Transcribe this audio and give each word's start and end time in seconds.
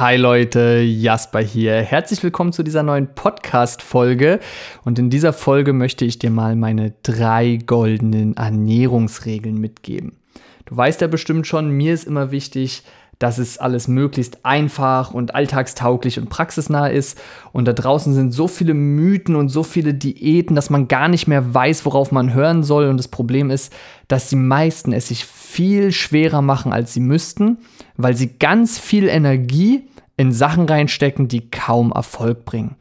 Hi 0.00 0.16
Leute, 0.16 0.80
Jasper 0.80 1.40
hier. 1.40 1.74
Herzlich 1.82 2.22
willkommen 2.22 2.54
zu 2.54 2.62
dieser 2.62 2.82
neuen 2.82 3.14
Podcast-Folge. 3.14 4.40
Und 4.82 4.98
in 4.98 5.10
dieser 5.10 5.34
Folge 5.34 5.74
möchte 5.74 6.06
ich 6.06 6.18
dir 6.18 6.30
mal 6.30 6.56
meine 6.56 6.94
drei 7.02 7.58
goldenen 7.66 8.34
Ernährungsregeln 8.34 9.58
mitgeben. 9.58 10.16
Du 10.64 10.74
weißt 10.74 11.02
ja 11.02 11.06
bestimmt 11.06 11.46
schon, 11.46 11.68
mir 11.72 11.92
ist 11.92 12.06
immer 12.06 12.30
wichtig, 12.30 12.82
dass 13.18 13.36
es 13.36 13.58
alles 13.58 13.88
möglichst 13.88 14.46
einfach 14.46 15.12
und 15.12 15.34
alltagstauglich 15.34 16.18
und 16.18 16.30
praxisnah 16.30 16.86
ist. 16.86 17.20
Und 17.52 17.68
da 17.68 17.74
draußen 17.74 18.14
sind 18.14 18.32
so 18.32 18.48
viele 18.48 18.72
Mythen 18.72 19.36
und 19.36 19.50
so 19.50 19.62
viele 19.62 19.92
Diäten, 19.92 20.56
dass 20.56 20.70
man 20.70 20.88
gar 20.88 21.08
nicht 21.08 21.26
mehr 21.26 21.52
weiß, 21.52 21.84
worauf 21.84 22.10
man 22.10 22.32
hören 22.32 22.62
soll. 22.62 22.86
Und 22.86 22.96
das 22.96 23.08
Problem 23.08 23.50
ist, 23.50 23.70
dass 24.08 24.30
die 24.30 24.36
meisten 24.36 24.94
es 24.94 25.08
sich 25.08 25.26
viel 25.26 25.92
schwerer 25.92 26.40
machen, 26.40 26.72
als 26.72 26.94
sie 26.94 27.00
müssten, 27.00 27.58
weil 27.98 28.16
sie 28.16 28.38
ganz 28.38 28.78
viel 28.78 29.06
Energie 29.06 29.89
in 30.20 30.32
Sachen 30.32 30.66
reinstecken, 30.66 31.28
die 31.28 31.50
kaum 31.50 31.92
Erfolg 31.92 32.44
bringen. 32.44 32.76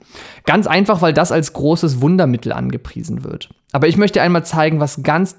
Ganz 0.45 0.67
einfach, 0.67 1.01
weil 1.01 1.13
das 1.13 1.31
als 1.31 1.53
großes 1.53 2.01
Wundermittel 2.01 2.51
angepriesen 2.51 3.23
wird. 3.23 3.49
Aber 3.71 3.87
ich 3.87 3.95
möchte 3.95 4.21
einmal 4.21 4.43
zeigen, 4.43 4.81
was 4.81 5.03
ganz 5.03 5.37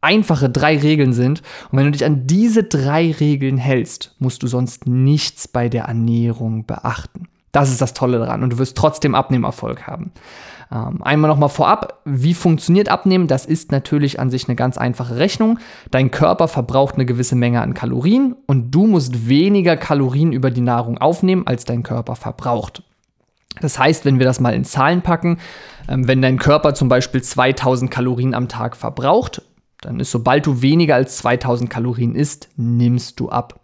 einfache 0.00 0.48
drei 0.48 0.78
Regeln 0.78 1.12
sind. 1.12 1.42
Und 1.72 1.78
wenn 1.78 1.86
du 1.86 1.90
dich 1.90 2.04
an 2.04 2.28
diese 2.28 2.62
drei 2.62 3.10
Regeln 3.10 3.58
hältst, 3.58 4.14
musst 4.20 4.44
du 4.44 4.46
sonst 4.46 4.86
nichts 4.86 5.48
bei 5.48 5.68
der 5.68 5.86
Ernährung 5.86 6.66
beachten. 6.66 7.26
Das 7.52 7.70
ist 7.70 7.80
das 7.80 7.94
Tolle 7.94 8.18
daran 8.18 8.42
und 8.42 8.50
du 8.50 8.58
wirst 8.58 8.76
trotzdem 8.76 9.14
Abnehmerfolg 9.14 9.86
haben. 9.86 10.12
Ähm, 10.72 11.02
einmal 11.02 11.28
nochmal 11.28 11.48
vorab, 11.48 12.00
wie 12.04 12.34
funktioniert 12.34 12.88
Abnehmen? 12.88 13.26
Das 13.26 13.44
ist 13.44 13.72
natürlich 13.72 14.20
an 14.20 14.30
sich 14.30 14.48
eine 14.48 14.54
ganz 14.54 14.78
einfache 14.78 15.16
Rechnung. 15.16 15.58
Dein 15.90 16.10
Körper 16.10 16.46
verbraucht 16.46 16.94
eine 16.94 17.06
gewisse 17.06 17.34
Menge 17.34 17.60
an 17.60 17.74
Kalorien 17.74 18.36
und 18.46 18.70
du 18.70 18.86
musst 18.86 19.28
weniger 19.28 19.76
Kalorien 19.76 20.32
über 20.32 20.50
die 20.50 20.60
Nahrung 20.60 20.98
aufnehmen, 20.98 21.46
als 21.46 21.64
dein 21.64 21.82
Körper 21.82 22.14
verbraucht. 22.14 22.84
Das 23.60 23.80
heißt, 23.80 24.04
wenn 24.04 24.20
wir 24.20 24.26
das 24.26 24.38
mal 24.38 24.54
in 24.54 24.64
Zahlen 24.64 25.02
packen, 25.02 25.38
ähm, 25.88 26.06
wenn 26.06 26.22
dein 26.22 26.38
Körper 26.38 26.74
zum 26.74 26.88
Beispiel 26.88 27.20
2000 27.20 27.90
Kalorien 27.90 28.34
am 28.34 28.48
Tag 28.48 28.76
verbraucht 28.76 29.42
dann 29.80 29.98
ist, 29.98 30.10
sobald 30.10 30.46
du 30.46 30.62
weniger 30.62 30.94
als 30.94 31.16
2000 31.18 31.70
Kalorien 31.70 32.14
isst, 32.14 32.48
nimmst 32.56 33.18
du 33.18 33.30
ab. 33.30 33.59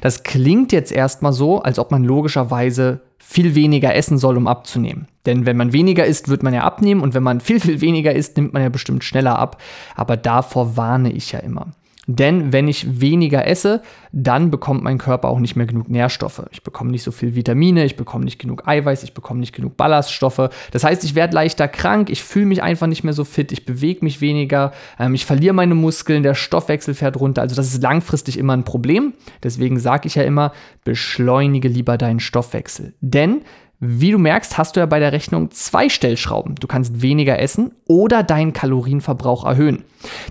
Das 0.00 0.22
klingt 0.22 0.72
jetzt 0.72 0.92
erstmal 0.92 1.32
so, 1.32 1.60
als 1.60 1.78
ob 1.78 1.90
man 1.90 2.04
logischerweise 2.04 3.00
viel 3.18 3.54
weniger 3.54 3.94
essen 3.94 4.16
soll, 4.16 4.36
um 4.36 4.46
abzunehmen. 4.46 5.08
Denn 5.26 5.44
wenn 5.44 5.56
man 5.56 5.72
weniger 5.72 6.06
isst, 6.06 6.28
wird 6.28 6.42
man 6.42 6.54
ja 6.54 6.62
abnehmen 6.62 7.02
und 7.02 7.12
wenn 7.14 7.22
man 7.22 7.40
viel, 7.40 7.60
viel 7.60 7.80
weniger 7.80 8.14
isst, 8.14 8.36
nimmt 8.36 8.54
man 8.54 8.62
ja 8.62 8.70
bestimmt 8.70 9.04
schneller 9.04 9.38
ab. 9.38 9.60
Aber 9.94 10.16
davor 10.16 10.76
warne 10.76 11.12
ich 11.12 11.32
ja 11.32 11.40
immer. 11.40 11.66
Denn 12.10 12.54
wenn 12.54 12.68
ich 12.68 13.02
weniger 13.02 13.46
esse, 13.46 13.82
dann 14.12 14.50
bekommt 14.50 14.82
mein 14.82 14.96
Körper 14.96 15.28
auch 15.28 15.40
nicht 15.40 15.56
mehr 15.56 15.66
genug 15.66 15.90
Nährstoffe. 15.90 16.42
Ich 16.52 16.62
bekomme 16.62 16.90
nicht 16.90 17.02
so 17.02 17.12
viel 17.12 17.34
Vitamine, 17.34 17.84
ich 17.84 17.96
bekomme 17.96 18.24
nicht 18.24 18.38
genug 18.38 18.66
Eiweiß, 18.66 19.02
ich 19.02 19.12
bekomme 19.12 19.40
nicht 19.40 19.54
genug 19.54 19.76
Ballaststoffe. 19.76 20.48
Das 20.70 20.84
heißt, 20.84 21.04
ich 21.04 21.14
werde 21.14 21.34
leichter 21.34 21.68
krank, 21.68 22.08
ich 22.08 22.22
fühle 22.22 22.46
mich 22.46 22.62
einfach 22.62 22.86
nicht 22.86 23.04
mehr 23.04 23.12
so 23.12 23.24
fit, 23.24 23.52
ich 23.52 23.66
bewege 23.66 24.02
mich 24.06 24.22
weniger, 24.22 24.72
ähm, 24.98 25.14
ich 25.14 25.26
verliere 25.26 25.52
meine 25.52 25.74
Muskeln, 25.74 26.22
der 26.22 26.34
Stoffwechsel 26.34 26.94
fährt 26.94 27.20
runter. 27.20 27.42
Also 27.42 27.54
das 27.54 27.74
ist 27.74 27.82
langfristig 27.82 28.38
immer 28.38 28.54
ein 28.54 28.64
Problem. 28.64 29.12
Deswegen 29.42 29.78
sage 29.78 30.08
ich 30.08 30.14
ja 30.14 30.22
immer, 30.22 30.52
beschleunige 30.84 31.68
lieber 31.68 31.98
deinen 31.98 32.20
Stoffwechsel. 32.20 32.94
Denn 33.02 33.42
wie 33.80 34.10
du 34.10 34.18
merkst, 34.18 34.58
hast 34.58 34.74
du 34.74 34.80
ja 34.80 34.86
bei 34.86 34.98
der 34.98 35.12
Rechnung 35.12 35.52
zwei 35.52 35.88
Stellschrauben. 35.88 36.56
Du 36.56 36.66
kannst 36.66 37.00
weniger 37.00 37.38
essen 37.38 37.72
oder 37.86 38.24
deinen 38.24 38.52
Kalorienverbrauch 38.52 39.44
erhöhen. 39.44 39.84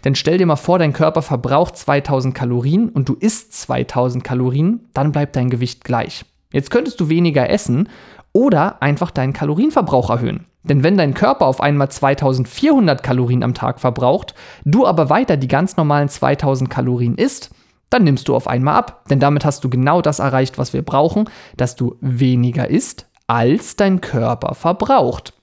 Denn 0.04 0.16
stell 0.16 0.38
dir 0.38 0.45
mal 0.45 0.58
vor, 0.58 0.80
dein 0.80 0.92
Körper 0.92 1.22
verbraucht 1.22 1.78
2000 1.78 2.36
Kalorien 2.36 2.89
und 2.89 3.08
du 3.08 3.16
isst 3.16 3.54
2000 3.54 4.23
Kalorien, 4.23 4.89
dann 4.94 5.14
bleibt 5.14 5.36
dein 5.38 5.50
Gewicht 5.50 5.86
gleich. 5.86 6.26
Jetzt 6.52 6.72
könntest 6.72 7.00
du 7.00 7.08
weniger 7.08 7.50
essen 7.50 7.88
oder 8.34 8.81
einfach 8.81 9.12
deinen 9.12 9.34
Kalorienverbrauch 9.34 10.09
erhöhen. 10.09 10.45
Denn 10.64 10.84
wenn 10.84 10.98
dein 10.98 11.14
Körper 11.14 11.45
auf 11.45 11.61
einmal 11.61 11.89
2400 11.89 13.02
Kalorien 13.02 13.44
am 13.44 13.54
Tag 13.54 13.80
verbraucht, 13.80 14.36
du 14.66 14.86
aber 14.86 15.10
weiter 15.10 15.38
die 15.38 15.48
ganz 15.48 15.77
normalen 15.77 16.10
2000 16.10 16.70
Kalorien 16.70 17.16
isst, 17.16 17.52
dann 17.89 18.04
nimmst 18.04 18.27
du 18.27 18.36
auf 18.36 18.48
einmal 18.48 18.76
ab. 18.76 19.05
Denn 19.10 19.20
damit 19.20 19.45
hast 19.45 19.64
du 19.64 19.70
genau 19.70 20.02
das 20.02 20.20
erreicht, 20.20 20.58
was 20.58 20.73
wir 20.73 20.82
brauchen, 20.82 21.30
dass 21.55 21.76
du 21.76 21.95
weniger 22.02 22.70
isst, 22.70 23.07
als 23.27 23.76
dein 23.76 24.02
Körper 24.02 24.55
verbraucht. 24.55 25.33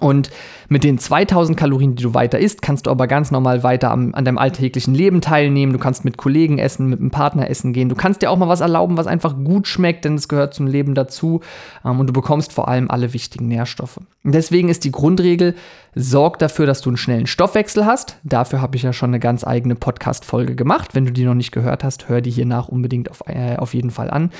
Und 0.00 0.30
mit 0.68 0.84
den 0.84 0.98
2000 0.98 1.58
Kalorien, 1.58 1.96
die 1.96 2.02
du 2.02 2.14
weiter 2.14 2.38
isst, 2.38 2.62
kannst 2.62 2.86
du 2.86 2.90
aber 2.90 3.06
ganz 3.06 3.30
normal 3.30 3.62
weiter 3.62 3.90
am, 3.90 4.14
an 4.14 4.24
deinem 4.24 4.38
alltäglichen 4.38 4.94
Leben 4.94 5.20
teilnehmen. 5.20 5.72
Du 5.72 5.78
kannst 5.78 6.04
mit 6.04 6.16
Kollegen 6.16 6.58
essen, 6.58 6.86
mit 6.86 7.00
einem 7.00 7.10
Partner 7.10 7.50
essen 7.50 7.72
gehen. 7.72 7.88
Du 7.88 7.94
kannst 7.94 8.22
dir 8.22 8.30
auch 8.30 8.36
mal 8.36 8.48
was 8.48 8.60
erlauben, 8.60 8.96
was 8.96 9.06
einfach 9.06 9.34
gut 9.42 9.66
schmeckt, 9.66 10.04
denn 10.04 10.14
es 10.14 10.28
gehört 10.28 10.54
zum 10.54 10.66
Leben 10.66 10.94
dazu. 10.94 11.40
Ähm, 11.84 11.98
und 12.00 12.06
du 12.06 12.12
bekommst 12.12 12.52
vor 12.52 12.68
allem 12.68 12.90
alle 12.90 13.12
wichtigen 13.12 13.48
Nährstoffe. 13.48 13.98
Deswegen 14.24 14.68
ist 14.68 14.84
die 14.84 14.92
Grundregel, 14.92 15.54
sorg 15.94 16.38
dafür, 16.38 16.66
dass 16.66 16.82
du 16.82 16.90
einen 16.90 16.96
schnellen 16.96 17.26
Stoffwechsel 17.26 17.86
hast. 17.86 18.18
Dafür 18.22 18.60
habe 18.60 18.76
ich 18.76 18.82
ja 18.82 18.92
schon 18.92 19.10
eine 19.10 19.20
ganz 19.20 19.44
eigene 19.44 19.74
Podcast-Folge 19.74 20.54
gemacht. 20.54 20.94
Wenn 20.94 21.06
du 21.06 21.12
die 21.12 21.24
noch 21.24 21.34
nicht 21.34 21.50
gehört 21.50 21.82
hast, 21.82 22.08
hör 22.08 22.20
die 22.20 22.30
hier 22.30 22.46
nach 22.46 22.68
unbedingt 22.68 23.10
auf, 23.10 23.24
äh, 23.26 23.56
auf 23.56 23.74
jeden 23.74 23.90
Fall 23.90 24.10
an. 24.10 24.30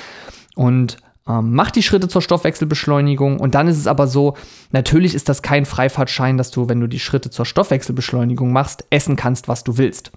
Und 0.55 0.99
ähm, 1.29 1.53
mach 1.53 1.71
die 1.71 1.83
Schritte 1.83 2.09
zur 2.09 2.23
Stoffwechselbeschleunigung 2.23 3.39
und 3.39 3.55
dann 3.55 3.69
ist 3.69 3.79
es 3.79 3.87
aber 3.87 4.07
so, 4.07 4.35
natürlich 4.73 5.15
ist 5.15 5.29
das 5.29 5.43
kein 5.43 5.67
Freifahrtschein, 5.67 6.37
dass 6.37 6.51
du, 6.51 6.69
wenn 6.69 6.81
du 6.81 6.87
die 6.87 6.99
Schritte 6.99 7.31
zur 7.31 7.45
Stoffwechselbeschleunigung 7.45 8.53
machst, 8.53 8.85
essen 8.91 9.17
kannst, 9.17 9.49
was 9.49 9.65
du 9.65 9.77
willst. 9.77 10.11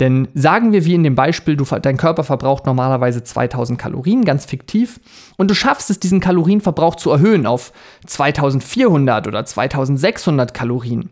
Denn 0.00 0.28
sagen 0.34 0.72
wir 0.72 0.84
wie 0.84 0.94
in 0.94 1.02
dem 1.02 1.14
Beispiel, 1.14 1.56
du, 1.56 1.64
dein 1.64 1.96
Körper 1.96 2.24
verbraucht 2.24 2.66
normalerweise 2.66 3.22
2000 3.22 3.78
Kalorien, 3.78 4.24
ganz 4.24 4.44
fiktiv, 4.44 5.00
und 5.36 5.50
du 5.50 5.54
schaffst 5.54 5.90
es, 5.90 6.00
diesen 6.00 6.20
Kalorienverbrauch 6.20 6.96
zu 6.96 7.10
erhöhen 7.10 7.46
auf 7.46 7.72
2400 8.06 9.28
oder 9.28 9.44
2600 9.44 10.54
Kalorien. 10.54 11.10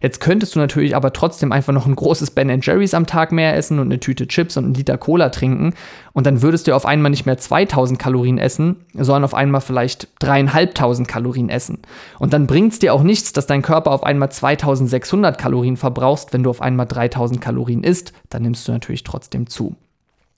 Jetzt 0.00 0.20
könntest 0.20 0.54
du 0.54 0.58
natürlich 0.58 0.96
aber 0.96 1.12
trotzdem 1.12 1.52
einfach 1.52 1.72
noch 1.72 1.86
ein 1.86 1.94
großes 1.94 2.32
Ben 2.32 2.60
Jerry's 2.60 2.94
am 2.94 3.06
Tag 3.06 3.32
mehr 3.32 3.56
essen 3.56 3.78
und 3.78 3.86
eine 3.86 4.00
Tüte 4.00 4.26
Chips 4.26 4.56
und 4.56 4.64
einen 4.64 4.74
Liter 4.74 4.98
Cola 4.98 5.28
trinken. 5.28 5.74
Und 6.12 6.26
dann 6.26 6.42
würdest 6.42 6.66
du 6.66 6.74
auf 6.74 6.86
einmal 6.86 7.10
nicht 7.10 7.26
mehr 7.26 7.38
2000 7.38 7.98
Kalorien 7.98 8.38
essen, 8.38 8.76
sondern 8.94 9.24
auf 9.24 9.34
einmal 9.34 9.60
vielleicht 9.60 10.08
dreieinhalbtausend 10.18 11.08
Kalorien 11.08 11.48
essen. 11.48 11.78
Und 12.18 12.32
dann 12.32 12.46
bringt 12.46 12.72
es 12.72 12.78
dir 12.78 12.94
auch 12.94 13.02
nichts, 13.02 13.32
dass 13.32 13.46
dein 13.46 13.62
Körper 13.62 13.92
auf 13.92 14.04
einmal 14.04 14.30
2600 14.30 15.38
Kalorien 15.38 15.76
verbrauchst, 15.76 16.32
wenn 16.32 16.42
du 16.42 16.50
auf 16.50 16.60
einmal 16.60 16.86
3000 16.86 17.40
Kalorien 17.40 17.84
isst. 17.84 18.12
Dann 18.30 18.42
nimmst 18.42 18.66
du 18.68 18.72
natürlich 18.72 19.04
trotzdem 19.04 19.46
zu. 19.46 19.76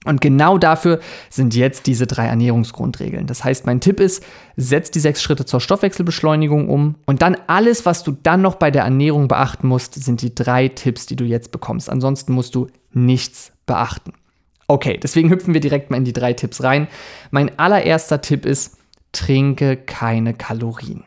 Und 0.04 0.20
genau 0.20 0.58
dafür 0.58 1.00
sind 1.30 1.54
jetzt 1.54 1.86
diese 1.86 2.06
drei 2.06 2.26
Ernährungsgrundregeln. 2.26 3.26
Das 3.26 3.42
heißt, 3.42 3.66
mein 3.66 3.80
Tipp 3.80 4.00
ist, 4.00 4.22
setz 4.56 4.90
die 4.90 5.00
sechs 5.00 5.22
Schritte 5.22 5.46
zur 5.46 5.60
Stoffwechselbeschleunigung 5.60 6.68
um 6.68 6.96
und 7.06 7.22
dann 7.22 7.36
alles, 7.46 7.86
was 7.86 8.04
du 8.04 8.16
dann 8.22 8.42
noch 8.42 8.56
bei 8.56 8.70
der 8.70 8.84
Ernährung 8.84 9.28
beachten 9.28 9.66
musst, 9.66 9.94
sind 9.94 10.22
die 10.22 10.34
drei 10.34 10.68
Tipps, 10.68 11.06
die 11.06 11.16
du 11.16 11.24
jetzt 11.24 11.52
bekommst. 11.52 11.88
Ansonsten 11.90 12.32
musst 12.32 12.54
du 12.54 12.68
nichts 12.92 13.52
beachten. 13.66 14.12
Okay, 14.66 14.98
deswegen 15.02 15.30
hüpfen 15.30 15.54
wir 15.54 15.60
direkt 15.60 15.90
mal 15.90 15.96
in 15.96 16.04
die 16.04 16.12
drei 16.12 16.32
Tipps 16.32 16.62
rein. 16.62 16.88
Mein 17.30 17.58
allererster 17.58 18.20
Tipp 18.20 18.46
ist, 18.46 18.78
trinke 19.12 19.76
keine 19.76 20.34
Kalorien. 20.34 21.04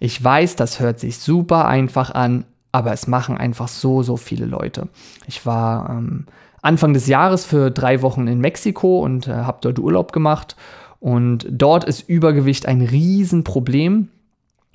Ich 0.00 0.22
weiß, 0.22 0.56
das 0.56 0.80
hört 0.80 1.00
sich 1.00 1.18
super 1.18 1.66
einfach 1.66 2.10
an, 2.10 2.44
aber 2.70 2.92
es 2.92 3.06
machen 3.06 3.36
einfach 3.36 3.68
so, 3.68 4.02
so 4.02 4.16
viele 4.16 4.46
Leute. 4.46 4.88
Ich 5.26 5.46
war 5.46 5.90
ähm, 5.90 6.26
Anfang 6.62 6.94
des 6.94 7.08
Jahres 7.08 7.44
für 7.44 7.70
drei 7.70 8.02
Wochen 8.02 8.28
in 8.28 8.40
Mexiko 8.40 9.00
und 9.00 9.28
äh, 9.28 9.32
habe 9.32 9.58
dort 9.60 9.78
Urlaub 9.78 10.12
gemacht. 10.12 10.56
Und 11.00 11.46
dort 11.50 11.84
ist 11.84 12.08
Übergewicht 12.08 12.66
ein 12.66 12.80
Riesenproblem. 12.80 14.08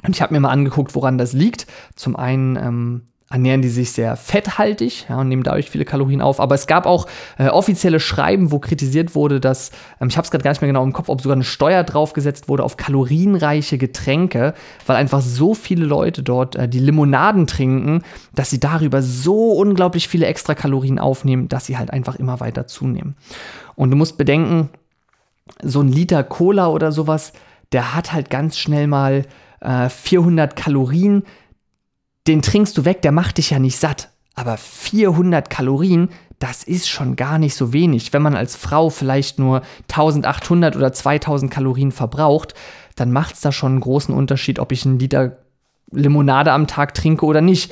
Und 0.04 0.16
ich 0.16 0.22
habe 0.22 0.34
mir 0.34 0.42
mal 0.42 0.50
angeguckt, 0.50 0.94
woran 0.94 1.18
das 1.18 1.34
liegt. 1.34 1.66
Zum 1.96 2.16
einen 2.18 2.58
ähm, 2.58 3.02
ernähren 3.30 3.62
die 3.62 3.70
sich 3.70 3.92
sehr 3.92 4.16
fetthaltig 4.16 5.08
ja, 5.10 5.20
und 5.20 5.28
nehmen 5.28 5.44
dadurch 5.44 5.70
viele 5.70 5.84
Kalorien 5.84 6.22
auf. 6.22 6.40
Aber 6.40 6.56
es 6.56 6.66
gab 6.66 6.86
auch 6.86 7.08
äh, 7.38 7.50
offizielle 7.50 8.00
Schreiben, 8.00 8.52
wo 8.52 8.60
kritisiert 8.60 9.16
wurde, 9.16 9.42
dass, 9.42 9.72
ähm, 10.00 10.08
ich 10.08 10.16
habe 10.16 10.24
es 10.24 10.32
gerade 10.32 10.44
gar 10.44 10.52
nicht 10.52 10.62
mehr 10.62 10.70
genau 10.70 10.84
im 10.84 10.94
Kopf, 10.94 11.10
ob 11.10 11.22
sogar 11.22 11.36
eine 11.36 11.44
Steuer 11.44 11.84
draufgesetzt 11.84 12.48
wurde 12.48 12.64
auf 12.64 12.78
kalorienreiche 12.78 13.78
Getränke, 13.78 14.54
weil 14.86 14.96
einfach 14.96 15.22
so 15.22 15.54
viele 15.54 15.86
Leute 15.86 16.24
dort 16.24 16.56
äh, 16.56 16.70
die 16.70 16.80
Limonaden 16.80 17.48
trinken, 17.48 18.02
dass 18.34 18.50
sie 18.50 18.62
darüber 18.62 19.02
so 19.02 19.52
unglaublich 19.52 20.08
viele 20.08 20.26
extra 20.26 20.56
Kalorien 20.56 20.98
aufnehmen, 20.98 21.50
dass 21.50 21.66
sie 21.66 21.78
halt 21.78 21.92
einfach 21.92 22.16
immer 22.16 22.40
weiter 22.40 22.66
zunehmen. 22.66 23.18
Und 23.76 23.92
du 23.92 23.98
musst 23.98 24.18
bedenken, 24.18 24.70
so 25.62 25.82
ein 25.82 25.90
Liter 25.90 26.24
Cola 26.24 26.68
oder 26.68 26.94
sowas, 26.94 27.34
der 27.74 27.94
hat 27.94 28.14
halt 28.14 28.30
ganz 28.30 28.58
schnell 28.58 28.88
mal 28.88 29.26
äh, 29.60 29.90
400 29.90 30.56
Kalorien 30.56 31.24
den 32.28 32.42
trinkst 32.42 32.78
du 32.78 32.86
weg, 32.86 33.02
der 33.02 33.12
macht 33.12 33.38
dich 33.38 33.50
ja 33.52 33.60
nicht 33.60 33.78
satt. 33.78 34.10
Aber 34.36 34.58
400 34.58 35.50
Kalorien, 35.50 36.10
das 36.40 36.64
ist 36.64 36.88
schon 36.88 37.16
gar 37.16 37.40
nicht 37.40 37.56
so 37.56 37.74
wenig. 37.74 38.14
Wenn 38.14 38.22
man 38.22 38.36
als 38.36 38.56
Frau 38.56 38.90
vielleicht 38.90 39.40
nur 39.40 39.62
1800 39.90 40.76
oder 40.76 40.94
2000 40.94 41.52
Kalorien 41.52 41.92
verbraucht, 41.92 42.54
dann 42.96 43.12
macht 43.12 43.36
es 43.36 43.42
da 43.42 43.52
schon 43.52 43.74
einen 43.74 43.82
großen 43.82 44.14
Unterschied, 44.14 44.60
ob 44.60 44.72
ich 44.72 44.86
einen 44.86 45.00
Liter 45.00 45.38
Limonade 45.92 46.52
am 46.52 46.68
Tag 46.68 46.94
trinke 46.94 47.26
oder 47.26 47.42
nicht. 47.42 47.72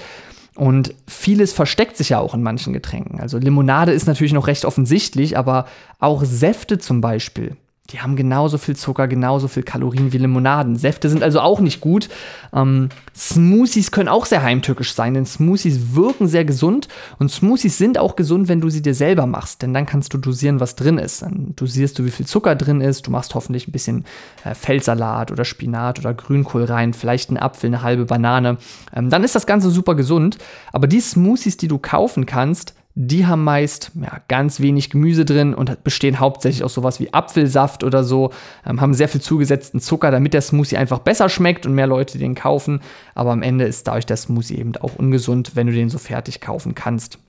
Und 0.56 0.96
vieles 1.06 1.51
versteckt 1.51 1.98
sich 1.98 2.10
ja 2.10 2.19
auch 2.19 2.34
in 2.34 2.42
manchen 2.42 2.72
Getränken. 2.72 3.19
Also 3.19 3.38
Limonade 3.38 3.92
ist 3.92 4.08
natürlich 4.08 4.31
noch 4.34 4.48
recht 4.48 4.63
offensichtlich, 4.63 5.38
aber 5.38 5.66
auch 6.00 6.24
Säfte 6.24 6.78
zum 6.78 7.01
Beispiel. 7.01 7.58
Die 7.92 8.02
haben 8.02 8.16
genauso 8.16 8.58
viel 8.58 8.76
Zucker, 8.76 9.08
genauso 9.08 9.48
viel 9.48 9.62
Kalorien 9.62 10.12
wie 10.12 10.18
Limonaden. 10.18 10.76
Säfte 10.76 11.08
sind 11.08 11.22
also 11.22 11.40
auch 11.40 11.60
nicht 11.60 11.82
gut. 11.82 12.10
Ähm, 12.52 12.90
Smoothies 13.16 13.92
können 13.92 14.10
auch 14.10 14.26
sehr 14.26 14.42
heimtückisch 14.42 14.94
sein, 14.94 15.14
denn 15.14 15.26
Smoothies 15.26 15.94
wirken 15.96 16.28
sehr 16.28 16.46
gesund 16.46 16.88
und 17.20 17.30
Smoothies 17.30 17.78
sind 17.78 18.00
auch 18.00 18.16
gesund, 18.16 18.48
wenn 18.48 18.60
du 18.60 18.70
sie 18.70 18.82
dir 18.82 18.96
selber 18.96 19.28
machst, 19.28 19.62
denn 19.62 19.74
dann 19.74 19.86
kannst 19.86 20.14
du 20.14 20.18
dosieren, 20.18 20.60
was 20.60 20.76
drin 20.76 20.98
ist. 20.98 21.22
Dann 21.22 21.54
dosierst 21.56 22.00
du, 22.00 22.06
wie 22.06 22.12
viel 22.12 22.26
Zucker 22.26 22.56
drin 22.56 22.82
ist. 22.82 23.06
Du 23.06 23.12
machst 23.12 23.36
hoffentlich 23.36 23.68
ein 23.68 23.72
bisschen 23.72 24.06
äh, 24.44 24.56
Feldsalat 24.56 25.32
oder 25.32 25.46
Spinat 25.46 26.00
oder 26.00 26.14
Grünkohl 26.14 26.64
rein, 26.64 26.94
vielleicht 26.94 27.30
einen 27.30 27.38
Apfel, 27.38 27.68
eine 27.68 27.84
halbe 27.84 28.06
Banane. 28.06 28.58
Ähm, 28.96 29.12
dann 29.12 29.24
ist 29.24 29.36
das 29.36 29.46
Ganze 29.46 29.70
super 29.70 29.94
gesund. 29.94 30.40
Aber 30.72 30.88
die 30.88 31.00
Smoothies, 31.00 31.58
die 31.58 31.68
du 31.68 31.78
kaufen 31.78 32.26
kannst, 32.26 32.74
die 32.98 33.28
haben 33.28 33.44
meist 33.44 33.92
ja, 34.02 34.22
ganz 34.30 34.62
wenig 34.62 34.90
Gemüse 34.90 35.26
drin 35.26 35.54
und 35.54 35.84
bestehen 35.84 36.20
hauptsächlich 36.20 36.64
aus 36.64 36.74
sowas 36.74 37.02
wie 37.02 37.14
Apfelsaft 37.14 37.84
oder 37.84 38.06
so, 38.06 38.32
ähm, 38.66 38.80
haben 38.80 38.94
sehr 38.94 39.10
viel 39.10 39.20
zugesetzten 39.20 39.82
Zucker, 39.82 40.12
damit 40.12 40.34
der 40.34 40.42
Smoothie 40.42 40.78
einfach 40.78 41.00
besser 41.00 41.28
schmeckt 41.28 41.66
und 41.66 41.76
mehr 41.76 41.88
Leute 41.88 42.18
den 42.18 42.36
kaufen. 42.36 42.80
Aber 43.14 43.32
am 43.32 43.42
Ende 43.42 43.66
ist 43.66 43.86
dadurch 43.88 44.06
der 44.06 44.16
Smoothie 44.16 44.58
eben 44.58 44.78
auch 44.78 44.96
ungesund, 44.96 45.52
wenn 45.56 45.68
du 45.68 45.74
den 45.74 45.90
so 45.90 45.98
fertig 45.98 46.40
kaufen 46.40 46.74
kannst. 46.74 47.20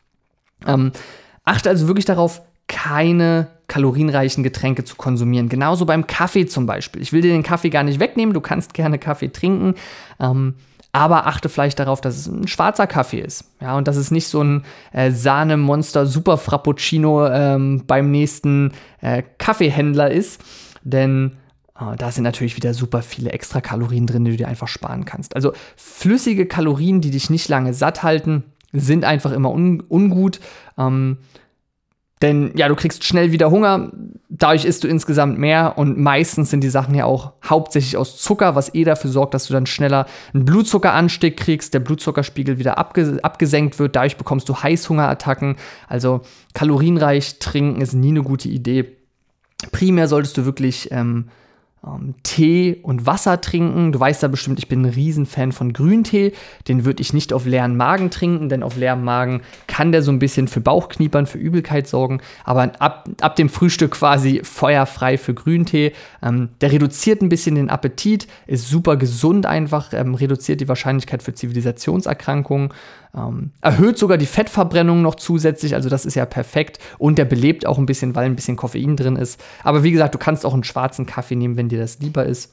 Ähm, 0.64 0.92
achte 1.44 1.68
also 1.68 1.88
wirklich 1.88 2.04
darauf, 2.04 2.42
keine 2.68 3.48
kalorienreichen 3.66 4.44
Getränke 4.44 4.84
zu 4.84 4.94
konsumieren. 4.94 5.48
Genauso 5.48 5.84
beim 5.84 6.06
Kaffee 6.06 6.46
zum 6.46 6.66
Beispiel. 6.66 7.02
Ich 7.02 7.12
will 7.12 7.22
dir 7.22 7.32
den 7.32 7.42
Kaffee 7.42 7.70
gar 7.70 7.82
nicht 7.82 7.98
wegnehmen, 7.98 8.34
du 8.34 8.40
kannst 8.40 8.72
gerne 8.72 9.00
Kaffee 9.00 9.28
trinken. 9.28 9.74
Ähm, 10.20 10.54
aber 10.96 11.26
achte 11.26 11.50
vielleicht 11.50 11.78
darauf, 11.78 12.00
dass 12.00 12.16
es 12.16 12.26
ein 12.26 12.48
schwarzer 12.48 12.86
Kaffee 12.86 13.20
ist. 13.20 13.44
Ja, 13.60 13.76
und 13.76 13.86
dass 13.86 13.96
es 13.96 14.10
nicht 14.10 14.28
so 14.28 14.42
ein 14.42 14.64
äh, 14.92 15.10
Sahnemonster 15.10 16.06
Super 16.06 16.38
Frappuccino 16.38 17.26
ähm, 17.26 17.84
beim 17.86 18.10
nächsten 18.10 18.72
äh, 19.02 19.22
Kaffeehändler 19.36 20.10
ist. 20.10 20.40
Denn 20.82 21.36
äh, 21.78 21.96
da 21.96 22.10
sind 22.10 22.24
natürlich 22.24 22.56
wieder 22.56 22.72
super 22.72 23.02
viele 23.02 23.30
extra 23.30 23.60
Kalorien 23.60 24.06
drin, 24.06 24.24
die 24.24 24.30
du 24.30 24.36
dir 24.38 24.48
einfach 24.48 24.68
sparen 24.68 25.04
kannst. 25.04 25.36
Also 25.36 25.52
flüssige 25.76 26.46
Kalorien, 26.46 27.02
die 27.02 27.10
dich 27.10 27.28
nicht 27.28 27.48
lange 27.48 27.74
satt 27.74 28.02
halten, 28.02 28.44
sind 28.72 29.04
einfach 29.04 29.32
immer 29.32 29.50
un 29.50 29.82
ungut. 29.86 30.40
Ähm, 30.78 31.18
denn 32.22 32.52
ja, 32.56 32.68
du 32.68 32.74
kriegst 32.74 33.04
schnell 33.04 33.30
wieder 33.30 33.50
Hunger, 33.50 33.92
dadurch 34.30 34.64
isst 34.64 34.82
du 34.82 34.88
insgesamt 34.88 35.38
mehr 35.38 35.76
und 35.76 35.98
meistens 35.98 36.50
sind 36.50 36.62
die 36.62 36.70
Sachen 36.70 36.94
ja 36.94 37.04
auch 37.04 37.32
hauptsächlich 37.44 37.98
aus 37.98 38.16
Zucker, 38.16 38.54
was 38.54 38.74
eh 38.74 38.84
dafür 38.84 39.10
sorgt, 39.10 39.34
dass 39.34 39.46
du 39.46 39.52
dann 39.52 39.66
schneller 39.66 40.06
einen 40.32 40.46
Blutzuckeranstieg 40.46 41.36
kriegst, 41.36 41.74
der 41.74 41.80
Blutzuckerspiegel 41.80 42.58
wieder 42.58 42.78
abge 42.78 43.18
abgesenkt 43.22 43.78
wird, 43.78 43.96
dadurch 43.96 44.16
bekommst 44.16 44.48
du 44.48 44.56
Heißhungerattacken. 44.56 45.56
Also 45.88 46.22
kalorienreich 46.54 47.38
trinken 47.38 47.82
ist 47.82 47.92
nie 47.92 48.08
eine 48.08 48.22
gute 48.22 48.48
Idee. 48.48 48.96
Primär 49.72 50.08
solltest 50.08 50.38
du 50.38 50.46
wirklich 50.46 50.88
ähm, 50.92 51.28
ähm, 51.86 52.14
Tee 52.22 52.78
und 52.82 53.06
Wasser 53.06 53.40
trinken. 53.40 53.92
Du 53.92 54.00
weißt 54.00 54.22
ja 54.22 54.28
bestimmt, 54.28 54.58
ich 54.58 54.68
bin 54.68 54.82
ein 54.82 54.90
Riesenfan 54.90 55.52
von 55.52 55.72
Grüntee. 55.72 56.32
Den 56.68 56.84
würde 56.84 57.00
ich 57.00 57.12
nicht 57.12 57.32
auf 57.32 57.46
leeren 57.46 57.76
Magen 57.76 58.10
trinken, 58.10 58.48
denn 58.48 58.62
auf 58.62 58.76
leeren 58.76 59.04
Magen 59.04 59.42
kann 59.66 59.92
der 59.92 60.02
so 60.02 60.10
ein 60.10 60.18
bisschen 60.18 60.48
für 60.48 60.60
Bauchkniepern, 60.60 61.26
für 61.26 61.38
Übelkeit 61.38 61.86
sorgen. 61.86 62.20
Aber 62.44 62.72
ab, 62.80 63.08
ab 63.20 63.36
dem 63.36 63.48
Frühstück 63.48 63.92
quasi 63.92 64.40
feuerfrei 64.42 65.18
für 65.18 65.34
Grüntee. 65.34 65.92
Ähm, 66.22 66.50
der 66.60 66.72
reduziert 66.72 67.22
ein 67.22 67.28
bisschen 67.28 67.54
den 67.54 67.70
Appetit, 67.70 68.26
ist 68.46 68.68
super 68.68 68.96
gesund 68.96 69.46
einfach, 69.46 69.92
ähm, 69.92 70.14
reduziert 70.14 70.60
die 70.60 70.68
Wahrscheinlichkeit 70.68 71.22
für 71.22 71.34
Zivilisationserkrankungen. 71.34 72.70
Ähm, 73.16 73.52
erhöht 73.62 73.98
sogar 73.98 74.18
die 74.18 74.26
Fettverbrennung 74.26 75.00
noch 75.00 75.14
zusätzlich, 75.14 75.74
also 75.74 75.88
das 75.88 76.04
ist 76.04 76.14
ja 76.14 76.26
perfekt. 76.26 76.78
Und 76.98 77.18
der 77.18 77.24
belebt 77.24 77.66
auch 77.66 77.78
ein 77.78 77.86
bisschen, 77.86 78.14
weil 78.14 78.26
ein 78.26 78.36
bisschen 78.36 78.56
Koffein 78.56 78.96
drin 78.96 79.16
ist. 79.16 79.42
Aber 79.62 79.82
wie 79.82 79.92
gesagt, 79.92 80.14
du 80.14 80.18
kannst 80.18 80.44
auch 80.44 80.54
einen 80.54 80.64
schwarzen 80.64 81.06
Kaffee 81.06 81.36
nehmen, 81.36 81.56
wenn 81.56 81.68
dir 81.68 81.78
das 81.78 81.98
lieber 82.00 82.26
ist. 82.26 82.52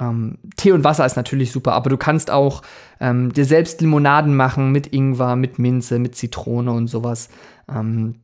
Ähm, 0.00 0.38
Tee 0.56 0.72
und 0.72 0.84
Wasser 0.84 1.04
ist 1.04 1.16
natürlich 1.16 1.52
super, 1.52 1.72
aber 1.72 1.90
du 1.90 1.96
kannst 1.96 2.30
auch 2.30 2.62
ähm, 3.00 3.32
dir 3.32 3.44
selbst 3.44 3.80
Limonaden 3.80 4.34
machen 4.34 4.72
mit 4.72 4.92
Ingwer, 4.92 5.36
mit 5.36 5.58
Minze, 5.58 5.98
mit 5.98 6.14
Zitrone 6.14 6.72
und 6.72 6.86
sowas. 6.86 7.28
Ähm, 7.68 8.14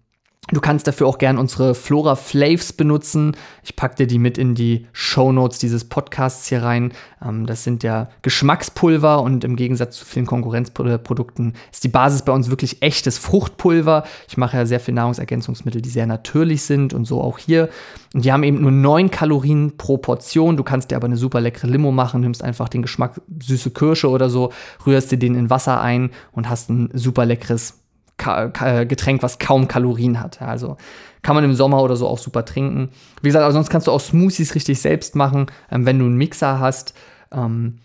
Du 0.53 0.61
kannst 0.61 0.87
dafür 0.87 1.07
auch 1.07 1.17
gern 1.17 1.39
unsere 1.39 1.75
Flora 1.75 2.17
Flaves 2.17 2.75
benutzen. 2.75 3.35
Ich 3.63 3.77
packe 3.77 3.97
dir 3.97 4.07
die 4.07 4.19
mit 4.19 4.37
in 4.37 4.55
die 4.55 4.87
Show 4.93 5.33
Notes 5.33 5.59
dieses 5.59 5.89
Podcasts 5.89 6.49
hier 6.49 6.63
rein. 6.63 6.93
Ähm, 7.25 7.47
das 7.47 7.65
sind 7.65 7.83
ja 7.83 8.11
Geschmackspulver 8.21 9.23
und 9.23 9.43
im 9.43 9.57
Gegensatz 9.57 9.97
zu 9.97 10.05
vielen 10.05 10.27
Konkurrenzprodukten 10.27 11.55
ist 11.73 11.83
die 11.83 11.89
Basis 11.89 12.23
bei 12.23 12.33
uns 12.33 12.51
wirklich 12.51 12.83
echtes 12.83 13.17
Fruchtpulver. 13.17 14.05
Ich 14.29 14.37
mache 14.37 14.59
ja 14.59 14.67
sehr 14.67 14.81
viele 14.81 14.97
Nahrungsergänzungsmittel, 14.97 15.81
die 15.81 15.89
sehr 15.89 16.07
natürlich 16.07 16.63
sind 16.63 16.93
und 16.93 17.07
so 17.07 17.23
auch 17.23 17.39
hier. 17.39 17.71
Und 18.13 18.27
die 18.27 18.33
haben 18.33 18.43
eben 18.43 18.61
nur 18.61 18.71
9 18.71 19.11
Kalorien 19.11 19.79
pro 19.79 19.97
Portion. 19.97 20.59
Du 20.59 20.63
kannst 20.63 20.91
dir 20.91 20.97
aber 20.97 21.07
eine 21.07 21.17
super 21.17 21.41
leckere 21.41 21.69
Limo 21.69 21.91
machen, 21.91 22.21
nimmst 22.21 22.45
einfach 22.45 22.69
den 22.69 22.83
Geschmack 22.83 23.19
süße 23.43 23.71
Kirsche 23.71 24.11
oder 24.11 24.29
so, 24.29 24.53
rührst 24.85 25.11
dir 25.11 25.19
den 25.19 25.37
in 25.37 25.49
Wasser 25.49 25.81
ein 25.81 26.11
und 26.33 26.51
hast 26.51 26.69
ein 26.69 26.91
super 26.93 27.25
leckeres 27.25 27.84
Getränk, 28.17 29.23
was 29.23 29.39
kaum 29.39 29.69
Kalorien 29.69 30.21
hat. 30.21 30.41
Also 30.41 30.77
kann 31.23 31.35
man 31.35 31.45
im 31.45 31.55
Sommer 31.55 31.83
oder 31.83 31.97
so 31.97 32.07
auch 32.07 32.19
super 32.19 32.45
trinken. 32.45 32.91
Wie 33.23 33.29
gesagt, 33.29 33.43
aber 33.43 33.53
sonst 33.53 33.71
kannst 33.71 33.87
du 33.87 33.93
auch 33.93 34.01
Smoothies 34.01 34.55
richtig 34.55 34.81
selbst 34.81 35.17
machen, 35.17 35.47
ähm, 35.71 35.87
wenn 35.87 35.99
du 35.99 36.05
einen 36.05 36.17
Mixer 36.17 36.61
hast. 36.61 36.95
Ähm, 37.33 37.79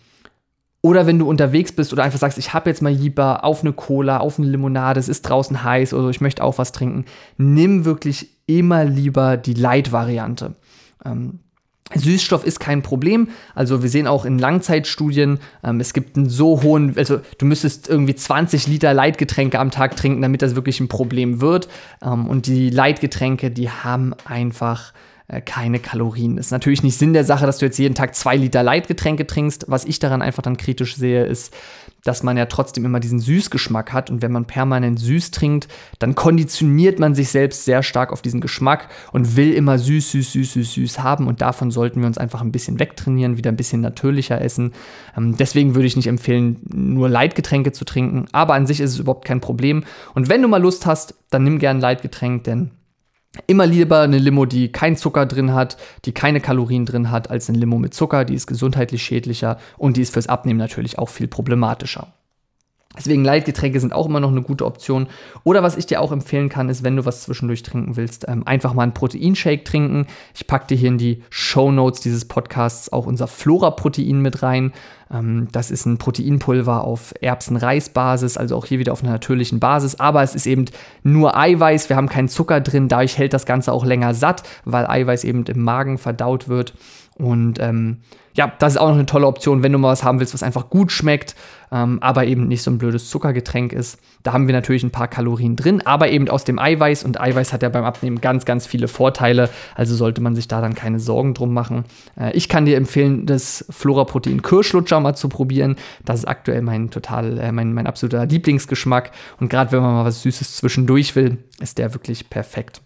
oder 0.81 1.07
wenn 1.07 1.19
du 1.19 1.27
unterwegs 1.27 1.73
bist 1.73 1.91
oder 1.91 2.03
einfach 2.03 2.19
sagst, 2.19 2.37
ich 2.37 2.53
habe 2.53 2.69
jetzt 2.69 2.81
mal 2.81 2.93
lieber 2.93 3.43
auf 3.43 3.61
eine 3.61 3.73
Cola, 3.73 4.19
auf 4.19 4.39
eine 4.39 4.47
Limonade, 4.47 4.99
es 4.99 5.09
ist 5.09 5.23
draußen 5.23 5.63
heiß 5.63 5.93
oder 5.93 6.09
ich 6.09 6.21
möchte 6.21 6.43
auch 6.43 6.57
was 6.57 6.71
trinken, 6.71 7.05
nimm 7.37 7.83
wirklich 7.83 8.29
immer 8.45 8.85
lieber 8.85 9.35
die 9.35 9.55
Light-Variante. 9.55 10.55
Süßstoff 11.95 12.45
ist 12.45 12.59
kein 12.59 12.81
Problem. 12.81 13.29
Also 13.55 13.81
wir 13.81 13.89
sehen 13.89 14.07
auch 14.07 14.25
in 14.25 14.37
Langzeitstudien, 14.37 15.39
ähm, 15.63 15.79
es 15.79 15.93
gibt 15.93 16.17
einen 16.17 16.29
so 16.29 16.61
hohen, 16.61 16.97
also 16.97 17.19
du 17.37 17.45
müsstest 17.45 17.89
irgendwie 17.89 18.15
20 18.15 18.67
Liter 18.67 18.93
Leitgetränke 18.93 19.59
am 19.59 19.71
Tag 19.71 19.95
trinken, 19.95 20.21
damit 20.21 20.41
das 20.41 20.55
wirklich 20.55 20.79
ein 20.79 20.87
Problem 20.87 21.41
wird. 21.41 21.67
Ähm, 22.03 22.27
und 22.27 22.45
die 22.45 22.69
Leitgetränke, 22.69 23.51
die 23.51 23.69
haben 23.69 24.13
einfach 24.25 24.93
äh, 25.27 25.41
keine 25.41 25.79
Kalorien. 25.79 26.37
Ist 26.37 26.51
natürlich 26.51 26.83
nicht 26.83 26.97
Sinn 26.97 27.13
der 27.13 27.23
Sache, 27.23 27.45
dass 27.45 27.59
du 27.59 27.65
jetzt 27.65 27.77
jeden 27.77 27.95
Tag 27.95 28.15
zwei 28.15 28.35
Liter 28.35 28.63
Leitgetränke 28.63 29.27
trinkst. 29.27 29.65
Was 29.67 29.85
ich 29.85 29.99
daran 29.99 30.21
einfach 30.21 30.43
dann 30.43 30.57
kritisch 30.57 30.95
sehe, 30.95 31.25
ist, 31.25 31.53
dass 32.03 32.23
man 32.23 32.37
ja 32.37 32.45
trotzdem 32.45 32.85
immer 32.85 32.99
diesen 32.99 33.19
Süßgeschmack 33.19 33.93
hat. 33.93 34.09
Und 34.09 34.21
wenn 34.21 34.31
man 34.31 34.45
permanent 34.45 34.99
süß 34.99 35.31
trinkt, 35.31 35.67
dann 35.99 36.15
konditioniert 36.15 36.99
man 36.99 37.15
sich 37.15 37.29
selbst 37.29 37.65
sehr 37.65 37.83
stark 37.83 38.11
auf 38.11 38.21
diesen 38.21 38.41
Geschmack 38.41 38.89
und 39.11 39.35
will 39.35 39.53
immer 39.53 39.77
süß, 39.77 40.11
süß, 40.11 40.31
süß, 40.33 40.53
süß, 40.53 40.73
süß 40.73 40.99
haben. 40.99 41.27
Und 41.27 41.41
davon 41.41 41.71
sollten 41.71 42.01
wir 42.01 42.07
uns 42.07 42.17
einfach 42.17 42.41
ein 42.41 42.51
bisschen 42.51 42.79
wegtrainieren, 42.79 43.37
wieder 43.37 43.51
ein 43.51 43.57
bisschen 43.57 43.81
natürlicher 43.81 44.41
essen. 44.41 44.73
Ähm, 45.17 45.35
deswegen 45.37 45.75
würde 45.75 45.87
ich 45.87 45.95
nicht 45.95 46.07
empfehlen, 46.07 46.59
nur 46.73 47.09
Leitgetränke 47.09 47.71
zu 47.71 47.85
trinken. 47.85 48.25
Aber 48.31 48.53
an 48.53 48.67
sich 48.67 48.79
ist 48.79 48.91
es 48.91 48.99
überhaupt 48.99 49.25
kein 49.25 49.41
Problem. 49.41 49.83
Und 50.13 50.29
wenn 50.29 50.41
du 50.41 50.47
mal 50.47 50.61
Lust 50.61 50.85
hast, 50.85 51.15
dann 51.29 51.43
nimm 51.43 51.59
gern 51.59 51.79
Leitgetränk, 51.79 52.43
denn 52.45 52.71
Immer 53.45 53.67
lieber 53.67 54.01
eine 54.01 54.17
Limo, 54.17 54.45
die 54.45 54.71
keinen 54.71 54.95
Zucker 54.95 55.25
drin 55.27 55.53
hat, 55.53 55.77
die 56.05 56.13
keine 56.13 56.41
Kalorien 56.41 56.85
drin 56.85 57.11
hat, 57.11 57.29
als 57.29 57.47
eine 57.47 57.59
Limo 57.59 57.77
mit 57.77 57.93
Zucker, 57.93 58.25
die 58.25 58.33
ist 58.33 58.47
gesundheitlich 58.47 59.03
schädlicher 59.03 59.59
und 59.77 59.97
die 59.97 60.01
ist 60.01 60.13
fürs 60.13 60.27
Abnehmen 60.27 60.57
natürlich 60.57 60.97
auch 60.97 61.09
viel 61.09 61.27
problematischer. 61.27 62.13
Deswegen 62.97 63.23
Leitgetränke 63.23 63.79
sind 63.79 63.93
auch 63.93 64.07
immer 64.07 64.19
noch 64.19 64.31
eine 64.31 64.41
gute 64.41 64.65
Option. 64.65 65.07
Oder 65.43 65.61
was 65.61 65.77
ich 65.77 65.85
dir 65.85 66.01
auch 66.01 66.11
empfehlen 66.11 66.49
kann, 66.49 66.69
ist, 66.69 66.83
wenn 66.83 66.95
du 66.95 67.05
was 67.05 67.21
zwischendurch 67.21 67.61
trinken 67.61 67.95
willst, 67.95 68.27
ähm, 68.27 68.45
einfach 68.47 68.73
mal 68.73 68.83
einen 68.83 68.95
Proteinshake 68.95 69.63
trinken. 69.63 70.07
Ich 70.35 70.47
packe 70.47 70.67
dir 70.67 70.75
hier 70.75 70.89
in 70.89 70.97
die 70.97 71.23
Show 71.29 71.71
Notes 71.71 72.01
dieses 72.01 72.25
Podcasts 72.25 72.91
auch 72.91 73.05
unser 73.05 73.27
Flora-Protein 73.27 74.19
mit 74.21 74.41
rein. 74.41 74.73
Ähm, 75.11 75.47
das 75.51 75.71
ist 75.71 75.85
ein 75.85 75.97
Proteinpulver 75.97 76.83
auf 76.83 77.13
Erbsen-Reis-Basis, 77.21 78.37
also 78.37 78.55
auch 78.55 78.65
hier 78.65 78.79
wieder 78.79 78.93
auf 78.93 79.03
einer 79.03 79.13
natürlichen 79.13 79.59
Basis. 79.59 79.99
Aber 79.99 80.23
es 80.23 80.35
ist 80.35 80.45
eben 80.45 80.65
nur 81.03 81.37
Eiweiß, 81.37 81.89
wir 81.89 81.95
haben 81.95 82.09
keinen 82.09 82.29
Zucker 82.29 82.61
drin. 82.61 82.87
Dadurch 82.87 83.17
hält 83.17 83.33
das 83.33 83.45
Ganze 83.45 83.71
auch 83.73 83.85
länger 83.85 84.13
satt, 84.13 84.43
weil 84.65 84.87
Eiweiß 84.87 85.23
eben 85.23 85.43
im 85.45 85.63
Magen 85.63 85.97
verdaut 85.97 86.47
wird. 86.47 86.73
Und 87.15 87.59
ähm, 87.59 87.97
ja, 88.39 88.49
das 88.57 88.75
ist 88.75 88.77
auch 88.79 88.87
noch 88.87 88.95
eine 88.95 89.05
tolle 89.05 89.27
Option, 89.27 89.63
wenn 89.63 89.73
du 89.73 89.79
mal 89.79 89.89
was 89.89 90.05
haben 90.05 90.21
willst, 90.21 90.33
was 90.33 90.43
einfach 90.43 90.69
gut 90.69 90.93
schmeckt, 90.93 91.35
ähm, 91.73 92.01
aber 92.01 92.25
eben 92.25 92.47
nicht 92.47 92.61
so 92.61 92.71
ein 92.71 92.77
blödes 92.77 93.09
Zuckergetränk 93.09 93.73
ist. 93.73 93.99
Da 94.23 94.31
haben 94.31 94.47
wir 94.47 94.53
natürlich 94.53 94.81
ein 94.81 94.91
paar 94.91 95.09
Kalorien 95.09 95.57
drin, 95.57 95.81
aber 95.85 96.07
eben 96.07 96.29
aus 96.29 96.45
dem 96.45 96.57
Eiweiß. 96.57 97.03
Und 97.03 97.19
Eiweiß 97.19 97.51
hat 97.51 97.63
ja 97.63 97.67
beim 97.67 97.83
Abnehmen 97.83 98.21
ganz, 98.21 98.45
ganz 98.45 98.65
viele 98.65 98.87
Vorteile. 98.87 99.49
Also 99.75 99.93
sollte 99.93 100.21
man 100.21 100.35
sich 100.35 100.47
da 100.47 100.61
dann 100.61 100.73
keine 100.73 101.01
Sorgen 101.01 101.33
drum 101.33 101.53
machen. 101.53 101.83
Äh, 102.17 102.31
ich 102.31 102.47
kann 102.47 102.65
dir 102.65 102.77
empfehlen, 102.77 103.25
das 103.25 103.65
Flora-Protein 103.71 104.41
Kirschlutscher 104.41 105.01
mal 105.01 105.15
zu 105.15 105.27
probieren. 105.27 105.75
Das 106.05 106.19
ist 106.19 106.25
aktuell 106.25 106.61
mein 106.61 106.91
total, 106.91 107.39
äh, 107.39 107.51
mein, 107.51 107.73
mein 107.73 107.87
absoluter 107.87 108.25
Lieblingsgeschmack. 108.25 109.11
Und 109.41 109.49
gerade 109.49 109.73
wenn 109.73 109.81
man 109.81 109.95
mal 109.95 110.05
was 110.05 110.21
Süßes 110.21 110.55
zwischendurch 110.55 111.13
will, 111.17 111.39
ist 111.59 111.77
der 111.77 111.93
wirklich 111.93 112.29
perfekt. 112.29 112.79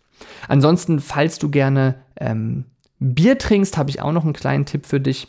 Ansonsten, 0.48 1.00
falls 1.00 1.38
du 1.38 1.52
gerne 1.52 1.94
ähm, 2.20 2.66
Bier 2.98 3.38
trinkst, 3.38 3.78
habe 3.78 3.92
ich 3.92 4.02
auch 4.02 4.14
noch 4.14 4.24
einen 4.24 4.34
kleinen 4.34 4.66
Tipp 4.66 4.88
für 4.88 5.00
dich. 5.00 5.28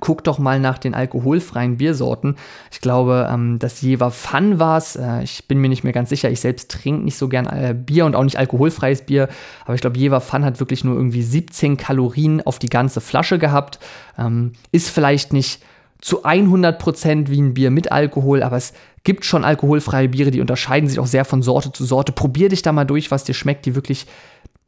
Guck 0.00 0.24
doch 0.24 0.38
mal 0.38 0.60
nach 0.60 0.78
den 0.78 0.94
alkoholfreien 0.94 1.76
Biersorten. 1.76 2.36
Ich 2.70 2.80
glaube, 2.80 3.28
ähm, 3.30 3.58
das 3.58 3.80
Jever 3.80 4.10
Fun 4.10 4.58
war 4.58 4.78
es. 4.78 4.96
Äh, 4.96 5.22
ich 5.22 5.46
bin 5.48 5.58
mir 5.58 5.68
nicht 5.68 5.84
mehr 5.84 5.92
ganz 5.92 6.08
sicher. 6.08 6.30
Ich 6.30 6.40
selbst 6.40 6.70
trinke 6.70 7.04
nicht 7.04 7.16
so 7.16 7.28
gern 7.28 7.46
äh, 7.46 7.74
Bier 7.74 8.06
und 8.06 8.16
auch 8.16 8.24
nicht 8.24 8.38
alkoholfreies 8.38 9.02
Bier. 9.02 9.28
Aber 9.64 9.74
ich 9.74 9.80
glaube, 9.80 9.98
Jever 9.98 10.20
Fun 10.20 10.44
hat 10.44 10.60
wirklich 10.60 10.84
nur 10.84 10.96
irgendwie 10.96 11.22
17 11.22 11.76
Kalorien 11.76 12.40
auf 12.44 12.58
die 12.58 12.68
ganze 12.70 13.00
Flasche 13.00 13.38
gehabt. 13.38 13.78
Ähm, 14.18 14.52
ist 14.70 14.90
vielleicht 14.90 15.32
nicht 15.32 15.62
zu 16.02 16.24
100% 16.24 17.28
wie 17.28 17.40
ein 17.40 17.54
Bier 17.54 17.70
mit 17.70 17.92
Alkohol, 17.92 18.42
aber 18.42 18.56
es 18.56 18.72
gibt 19.04 19.24
schon 19.24 19.44
alkoholfreie 19.44 20.08
Biere, 20.08 20.32
die 20.32 20.40
unterscheiden 20.40 20.88
sich 20.88 20.98
auch 20.98 21.06
sehr 21.06 21.24
von 21.24 21.42
Sorte 21.42 21.72
zu 21.72 21.84
Sorte. 21.84 22.12
Probier 22.12 22.48
dich 22.48 22.62
da 22.62 22.72
mal 22.72 22.84
durch, 22.84 23.10
was 23.10 23.24
dir 23.24 23.34
schmeckt, 23.34 23.64
die 23.66 23.74
wirklich. 23.74 24.06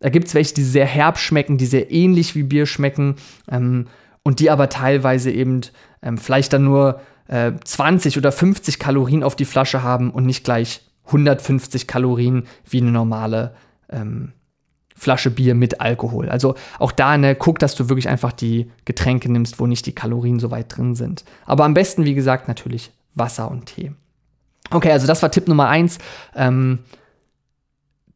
Da 0.00 0.10
gibt 0.10 0.28
es 0.28 0.34
welche, 0.34 0.54
die 0.54 0.62
sehr 0.62 0.86
herb 0.86 1.18
schmecken, 1.18 1.56
die 1.56 1.66
sehr 1.66 1.90
ähnlich 1.90 2.34
wie 2.34 2.42
Bier 2.42 2.66
schmecken. 2.66 3.16
Ähm, 3.50 3.86
und 4.24 4.40
die 4.40 4.50
aber 4.50 4.68
teilweise 4.68 5.30
eben 5.30 5.60
ähm, 6.02 6.18
vielleicht 6.18 6.52
dann 6.52 6.64
nur 6.64 7.00
äh, 7.28 7.52
20 7.62 8.18
oder 8.18 8.32
50 8.32 8.78
Kalorien 8.78 9.22
auf 9.22 9.36
die 9.36 9.44
Flasche 9.44 9.82
haben 9.82 10.10
und 10.10 10.26
nicht 10.26 10.44
gleich 10.44 10.80
150 11.06 11.86
Kalorien 11.86 12.46
wie 12.68 12.80
eine 12.80 12.90
normale 12.90 13.54
ähm, 13.90 14.32
Flasche 14.96 15.30
Bier 15.30 15.54
mit 15.54 15.80
Alkohol. 15.80 16.28
Also 16.28 16.54
auch 16.78 16.92
da 16.92 17.18
ne, 17.18 17.34
guck, 17.34 17.58
dass 17.58 17.74
du 17.74 17.88
wirklich 17.88 18.08
einfach 18.08 18.32
die 18.32 18.70
Getränke 18.84 19.30
nimmst, 19.30 19.58
wo 19.58 19.66
nicht 19.66 19.86
die 19.86 19.94
Kalorien 19.94 20.38
so 20.38 20.50
weit 20.50 20.76
drin 20.76 20.94
sind. 20.94 21.24
Aber 21.46 21.64
am 21.64 21.74
besten, 21.74 22.04
wie 22.04 22.14
gesagt, 22.14 22.48
natürlich 22.48 22.92
Wasser 23.14 23.50
und 23.50 23.66
Tee. 23.66 23.92
Okay, 24.70 24.92
also 24.92 25.06
das 25.06 25.20
war 25.22 25.30
Tipp 25.30 25.48
Nummer 25.48 25.68
eins. 25.68 25.98
Ähm, 26.34 26.80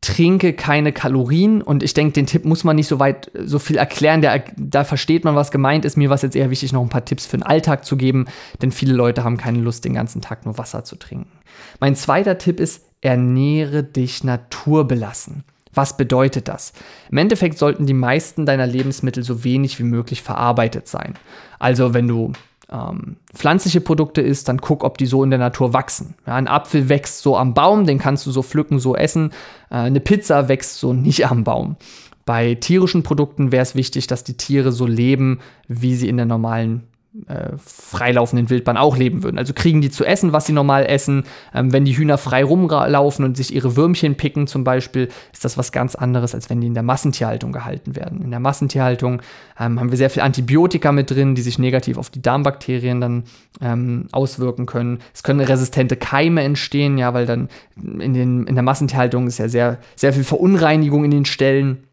trinke 0.09 0.55
keine 0.55 0.93
Kalorien 0.93 1.61
und 1.61 1.83
ich 1.83 1.93
denke, 1.93 2.15
den 2.15 2.25
Tipp 2.25 2.47
muss 2.47 2.65
man 2.65 2.77
nicht 2.77 2.87
so 2.87 2.99
weit 2.99 3.31
so 3.45 3.59
viel 3.59 3.77
erklären, 3.77 4.23
der, 4.23 4.43
da 4.57 4.85
versteht 4.85 5.23
man, 5.23 5.37
was 5.37 5.51
gemeint 5.51 5.85
ist. 5.85 5.99
Mir 5.99 6.09
war 6.09 6.15
es 6.15 6.23
jetzt 6.23 6.35
eher 6.35 6.49
wichtig, 6.49 6.73
noch 6.73 6.81
ein 6.81 6.89
paar 6.89 7.05
Tipps 7.05 7.27
für 7.27 7.37
den 7.37 7.43
Alltag 7.43 7.85
zu 7.85 7.99
geben, 7.99 8.25
denn 8.63 8.73
viele 8.73 8.95
Leute 8.95 9.23
haben 9.23 9.37
keine 9.37 9.59
Lust, 9.59 9.85
den 9.85 9.93
ganzen 9.93 10.23
Tag 10.23 10.47
nur 10.47 10.57
Wasser 10.57 10.83
zu 10.83 10.97
trinken. 10.97 11.31
Mein 11.79 11.95
zweiter 11.95 12.39
Tipp 12.39 12.59
ist, 12.59 12.87
ernähre 13.03 13.85
dich 13.85 14.25
naturbelassen. 14.25 15.45
Was 15.75 15.99
bedeutet 15.99 16.49
das? 16.49 16.73
Im 17.11 17.19
Endeffekt 17.19 17.59
sollten 17.59 17.85
die 17.85 17.93
meisten 17.93 18.47
deiner 18.47 18.67
Lebensmittel 18.67 19.23
so 19.23 19.45
wenig 19.45 19.79
wie 19.79 19.85
möglich 19.85 20.23
verarbeitet 20.23 20.89
sein. 20.89 21.19
Also 21.59 21.93
wenn 21.93 22.09
du 22.09 22.33
ähm, 22.71 23.17
pflanzliche 23.35 23.81
Produkte 23.81 24.21
isst, 24.21 24.49
dann 24.49 24.59
guck, 24.59 24.85
ob 24.85 24.99
die 24.99 25.07
so 25.07 25.25
in 25.25 25.31
der 25.31 25.39
Natur 25.39 25.73
wachsen. 25.73 26.15
Ja, 26.27 26.35
ein 26.35 26.49
Apfel 26.49 26.89
wächst 26.89 27.23
so 27.23 27.37
am 27.37 27.55
Baum, 27.55 27.87
den 27.87 27.99
kannst 27.99 28.27
du 28.27 28.31
so 28.31 28.43
pflücken, 28.43 28.79
so 28.79 28.95
essen. 28.95 29.31
Äh, 29.71 29.77
eine 29.77 30.01
Pizza 30.01 30.49
wächst 30.49 30.79
so 30.79 30.93
nicht 30.93 31.27
am 31.27 31.45
Baum. 31.45 31.77
Bei 32.25 32.55
tierischen 32.55 33.03
Produkten 33.03 33.53
wäre 33.53 33.63
es 33.63 33.75
wichtig, 33.75 34.07
dass 34.07 34.23
die 34.23 34.37
Tiere 34.37 34.71
so 34.71 34.87
leben, 34.87 35.41
wie 35.67 35.95
sie 35.95 36.09
in 36.09 36.19
der 36.19 36.27
normalen 36.27 36.83
äh, 37.27 37.57
freilaufenden 37.57 38.51
Wildbahn 38.51 38.77
auch 38.77 38.97
leben 38.97 39.23
würden. 39.23 39.39
Also 39.39 39.55
kriegen 39.55 39.81
die 39.81 39.91
zu 39.91 40.05
essen, 40.05 40.33
was 40.33 40.47
sie 40.47 40.53
normal 40.53 40.85
essen. 40.87 41.25
Ähm, 41.55 41.73
wenn 41.73 41.87
die 41.87 41.97
Hühner 41.97 42.19
frei 42.19 42.45
rumlaufen 42.45 43.25
und 43.25 43.37
sich 43.37 43.55
ihre 43.55 43.77
Würmchen 43.77 44.17
picken 44.17 44.47
zum 44.47 44.63
Beispiel, 44.63 45.09
ist 45.33 45.45
das 45.45 45.57
was 45.57 45.73
ganz 45.73 45.95
anderes, 45.95 46.35
als 46.35 46.51
wenn 46.51 46.61
die 46.61 46.67
in 46.67 46.75
der 46.75 46.83
Massentierhaltung 46.83 47.51
gehalten 47.51 47.97
werden. 47.97 48.21
In 48.23 48.31
der 48.31 48.41
Massentierhaltung 48.41 49.23
ähm, 49.59 49.81
haben 49.81 49.91
wir 49.91 49.97
sehr 49.97 50.11
viel 50.11 50.23
Antibiotika 50.23 50.93
mit 50.93 51.11
drin, 51.11 51.35
die 51.35 51.43
sich 51.43 51.59
negativ 51.59 51.97
auf 51.97 52.11
die 52.11 52.21
Darmbakterien 52.21 53.01
dann 53.01 53.25
ähm, 53.63 54.09
auswirken 54.13 54.67
können. 54.67 54.99
Es 55.15 55.23
können 55.23 55.41
resistente 55.41 55.97
Keime 55.97 56.43
entstehen, 56.43 56.99
ja, 56.99 57.15
weil 57.15 57.25
dann 57.25 57.49
in, 57.77 58.13
den, 58.13 58.47
in 58.47 58.55
der 58.55 58.63
Massentierhaltung 58.63 59.27
ist 59.27 59.39
ja 59.39 59.49
sehr, 59.49 59.79
sehr 59.97 60.13
viel 60.13 60.25
Verunreinigung 60.25 61.05
in 61.05 61.11
den 61.11 61.25
Stellen. 61.25 61.88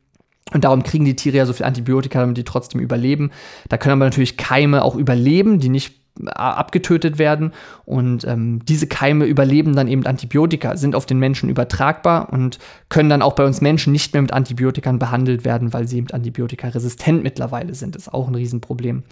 Und 0.54 0.64
darum 0.64 0.84
kriegen 0.84 1.06
die 1.06 1.16
Tiere 1.16 1.38
ja 1.38 1.46
so 1.46 1.54
viel 1.54 1.66
Antibiotika, 1.66 2.20
damit 2.20 2.38
die 2.38 2.44
trotzdem 2.44 2.80
überleben. 2.80 3.32
Da 3.68 3.78
können 3.78 3.94
aber 3.94 4.06
natürlich 4.06 4.38
Keime 4.38 4.84
auch 4.84 4.96
überleben, 4.96 5.60
die 5.60 5.70
nicht 5.70 6.05
abgetötet 6.26 7.20
werden. 7.20 7.52
Und 7.84 8.26
ähm, 8.26 8.62
diese 8.66 8.88
Keime 8.88 9.26
überleben 9.26 9.76
dann 9.76 9.88
eben 9.88 10.06
Antibiotika, 10.06 10.78
sind 10.78 10.96
auf 10.96 11.06
den 11.06 11.20
Menschen 11.20 11.50
übertragbar 11.50 12.32
und 12.32 12.58
können 12.90 13.10
dann 13.10 13.22
auch 13.22 13.34
bei 13.34 13.46
uns 13.46 13.62
Menschen 13.62 13.92
nicht 13.92 14.14
mehr 14.14 14.22
mit 14.22 14.32
Antibiotikern 14.32 14.98
behandelt 14.98 15.44
werden, 15.44 15.74
weil 15.74 15.88
sie 15.88 15.98
eben 15.98 16.10
antibiotikaresistent 16.12 17.22
mittlerweile 17.22 17.76
sind. 17.76 17.96
Ist 17.96 18.14
auch 18.14 18.28
ein 18.28 18.36
Riesenproblem. 18.36 19.04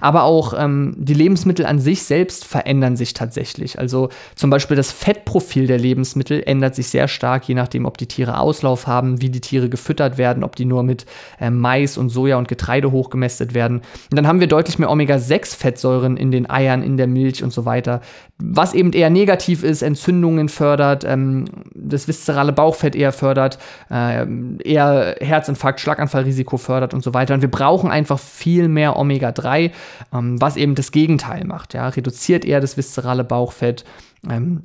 Aber 0.00 0.22
auch 0.22 0.54
ähm, 0.56 0.94
die 0.96 1.14
Lebensmittel 1.14 1.66
an 1.66 1.78
sich 1.78 2.04
selbst 2.04 2.44
verändern 2.44 2.96
sich 2.96 3.12
tatsächlich. 3.12 3.78
Also 3.78 4.08
zum 4.36 4.50
Beispiel 4.50 4.76
das 4.76 4.92
Fettprofil 4.92 5.66
der 5.66 5.78
Lebensmittel 5.78 6.42
ändert 6.46 6.74
sich 6.74 6.88
sehr 6.88 7.08
stark, 7.08 7.48
je 7.48 7.54
nachdem, 7.54 7.86
ob 7.86 7.98
die 7.98 8.06
Tiere 8.06 8.38
Auslauf 8.38 8.86
haben, 8.86 9.20
wie 9.20 9.30
die 9.30 9.40
Tiere 9.40 9.68
gefüttert 9.68 10.16
werden, 10.16 10.44
ob 10.44 10.56
die 10.56 10.64
nur 10.64 10.84
mit 10.84 11.06
äh, 11.40 11.50
Mais 11.50 11.98
und 11.98 12.08
Soja 12.08 12.36
und 12.38 12.48
Getreide 12.48 12.92
hochgemästet 12.92 13.52
werden. 13.52 13.78
Und 13.78 14.16
dann 14.16 14.26
haben 14.26 14.40
wir 14.40 14.46
deutlich 14.46 14.78
mehr 14.78 14.90
Omega-6-Fettsäuren 14.90 16.16
in 16.16 16.30
den 16.30 16.46
Eiern, 16.52 16.82
in 16.82 16.96
der 16.96 17.06
Milch 17.06 17.42
und 17.42 17.52
so 17.52 17.64
weiter. 17.64 18.00
Was 18.38 18.74
eben 18.74 18.92
eher 18.92 19.10
negativ 19.10 19.62
ist, 19.62 19.82
Entzündungen 19.82 20.48
fördert, 20.48 21.04
ähm, 21.04 21.46
das 21.74 22.08
viszerale 22.08 22.52
Bauchfett 22.52 22.94
eher 22.94 23.12
fördert, 23.12 23.58
äh, 23.90 24.26
eher 24.64 25.16
Herzinfarkt, 25.20 25.80
Schlaganfallrisiko 25.80 26.56
fördert 26.56 26.94
und 26.94 27.02
so 27.02 27.14
weiter. 27.14 27.34
Und 27.34 27.42
wir 27.42 27.50
brauchen 27.50 27.90
einfach 27.90 28.18
viel 28.18 28.68
mehr 28.68 28.96
Omega-3, 28.96 29.70
ähm, 30.12 30.40
was 30.40 30.56
eben 30.56 30.74
das 30.74 30.92
Gegenteil 30.92 31.44
macht. 31.44 31.74
Ja? 31.74 31.88
Reduziert 31.88 32.44
eher 32.44 32.60
das 32.60 32.76
viszerale 32.76 33.24
Bauchfett. 33.24 33.84
Ähm, 34.28 34.64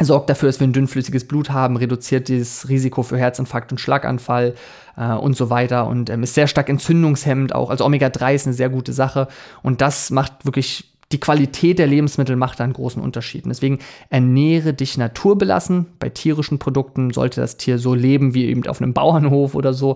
sorgt 0.00 0.28
dafür, 0.28 0.48
dass 0.48 0.58
wir 0.58 0.66
ein 0.66 0.72
dünnflüssiges 0.72 1.26
Blut 1.28 1.50
haben, 1.50 1.76
reduziert 1.76 2.28
dieses 2.28 2.68
Risiko 2.68 3.02
für 3.02 3.16
Herzinfarkt 3.16 3.70
und 3.70 3.78
Schlaganfall 3.78 4.54
äh, 4.96 5.12
und 5.12 5.36
so 5.36 5.50
weiter 5.50 5.86
und 5.86 6.10
ähm, 6.10 6.24
ist 6.24 6.34
sehr 6.34 6.46
stark 6.48 6.68
entzündungshemmend 6.68 7.54
auch. 7.54 7.70
Also 7.70 7.84
Omega-3 7.84 8.34
ist 8.34 8.46
eine 8.46 8.54
sehr 8.54 8.70
gute 8.70 8.92
Sache 8.92 9.28
und 9.62 9.80
das 9.80 10.10
macht 10.10 10.44
wirklich 10.44 10.93
die 11.14 11.20
Qualität 11.20 11.78
der 11.78 11.86
Lebensmittel 11.86 12.34
macht 12.34 12.60
einen 12.60 12.72
großen 12.72 13.00
Unterschied. 13.00 13.44
Deswegen 13.46 13.78
ernähre 14.10 14.74
dich 14.74 14.98
naturbelassen. 14.98 15.86
Bei 16.00 16.08
tierischen 16.08 16.58
Produkten 16.58 17.12
sollte 17.12 17.40
das 17.40 17.56
Tier 17.56 17.78
so 17.78 17.94
leben 17.94 18.34
wie 18.34 18.46
eben 18.46 18.66
auf 18.66 18.82
einem 18.82 18.94
Bauernhof 18.94 19.54
oder 19.54 19.72
so. 19.72 19.94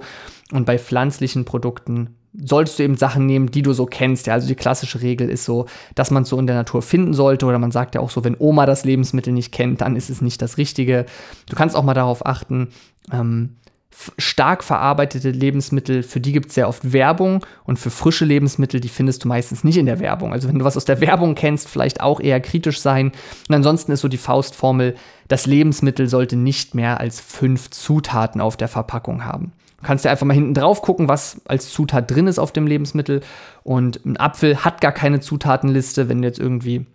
Und 0.52 0.64
bei 0.64 0.78
pflanzlichen 0.78 1.44
Produkten 1.44 2.14
solltest 2.40 2.78
du 2.78 2.84
eben 2.84 2.96
Sachen 2.96 3.26
nehmen, 3.26 3.50
die 3.50 3.62
du 3.62 3.72
so 3.72 3.84
kennst. 3.84 4.28
Ja, 4.28 4.34
also 4.34 4.46
die 4.46 4.54
klassische 4.54 5.02
Regel 5.02 5.28
ist 5.28 5.44
so, 5.44 5.66
dass 5.96 6.12
man 6.12 6.22
es 6.22 6.28
so 6.28 6.38
in 6.38 6.46
der 6.46 6.54
Natur 6.54 6.82
finden 6.82 7.14
sollte. 7.14 7.46
Oder 7.46 7.58
man 7.58 7.72
sagt 7.72 7.96
ja 7.96 8.00
auch 8.00 8.10
so, 8.10 8.22
wenn 8.22 8.36
Oma 8.38 8.64
das 8.64 8.84
Lebensmittel 8.84 9.32
nicht 9.32 9.50
kennt, 9.50 9.80
dann 9.80 9.96
ist 9.96 10.10
es 10.10 10.20
nicht 10.20 10.40
das 10.40 10.56
Richtige. 10.56 11.04
Du 11.50 11.56
kannst 11.56 11.74
auch 11.74 11.82
mal 11.82 11.94
darauf 11.94 12.24
achten, 12.24 12.68
ähm, 13.12 13.56
stark 14.18 14.62
verarbeitete 14.62 15.30
Lebensmittel, 15.30 16.02
für 16.02 16.20
die 16.20 16.32
gibt 16.32 16.48
es 16.48 16.54
sehr 16.54 16.68
oft 16.68 16.92
Werbung 16.92 17.44
und 17.64 17.78
für 17.78 17.90
frische 17.90 18.24
Lebensmittel, 18.24 18.80
die 18.80 18.88
findest 18.88 19.24
du 19.24 19.28
meistens 19.28 19.64
nicht 19.64 19.76
in 19.76 19.86
der 19.86 19.98
Werbung. 20.00 20.32
Also 20.32 20.48
wenn 20.48 20.58
du 20.58 20.64
was 20.64 20.76
aus 20.76 20.84
der 20.84 21.00
Werbung 21.00 21.34
kennst, 21.34 21.68
vielleicht 21.68 22.00
auch 22.00 22.20
eher 22.20 22.40
kritisch 22.40 22.80
sein. 22.80 23.12
Und 23.48 23.54
ansonsten 23.54 23.92
ist 23.92 24.00
so 24.00 24.08
die 24.08 24.16
Faustformel, 24.16 24.94
das 25.26 25.46
Lebensmittel 25.46 26.08
sollte 26.08 26.36
nicht 26.36 26.74
mehr 26.74 27.00
als 27.00 27.20
fünf 27.20 27.70
Zutaten 27.70 28.40
auf 28.40 28.56
der 28.56 28.68
Verpackung 28.68 29.24
haben. 29.24 29.52
Du 29.80 29.86
kannst 29.86 30.04
ja 30.04 30.10
einfach 30.10 30.26
mal 30.26 30.34
hinten 30.34 30.54
drauf 30.54 30.82
gucken, 30.82 31.08
was 31.08 31.40
als 31.46 31.70
Zutat 31.70 32.10
drin 32.10 32.26
ist 32.26 32.38
auf 32.38 32.52
dem 32.52 32.66
Lebensmittel. 32.66 33.20
Und 33.62 34.04
ein 34.04 34.16
Apfel 34.16 34.64
hat 34.64 34.80
gar 34.80 34.92
keine 34.92 35.20
Zutatenliste, 35.20 36.08
wenn 36.08 36.22
du 36.22 36.28
jetzt 36.28 36.40
irgendwie 36.40 36.86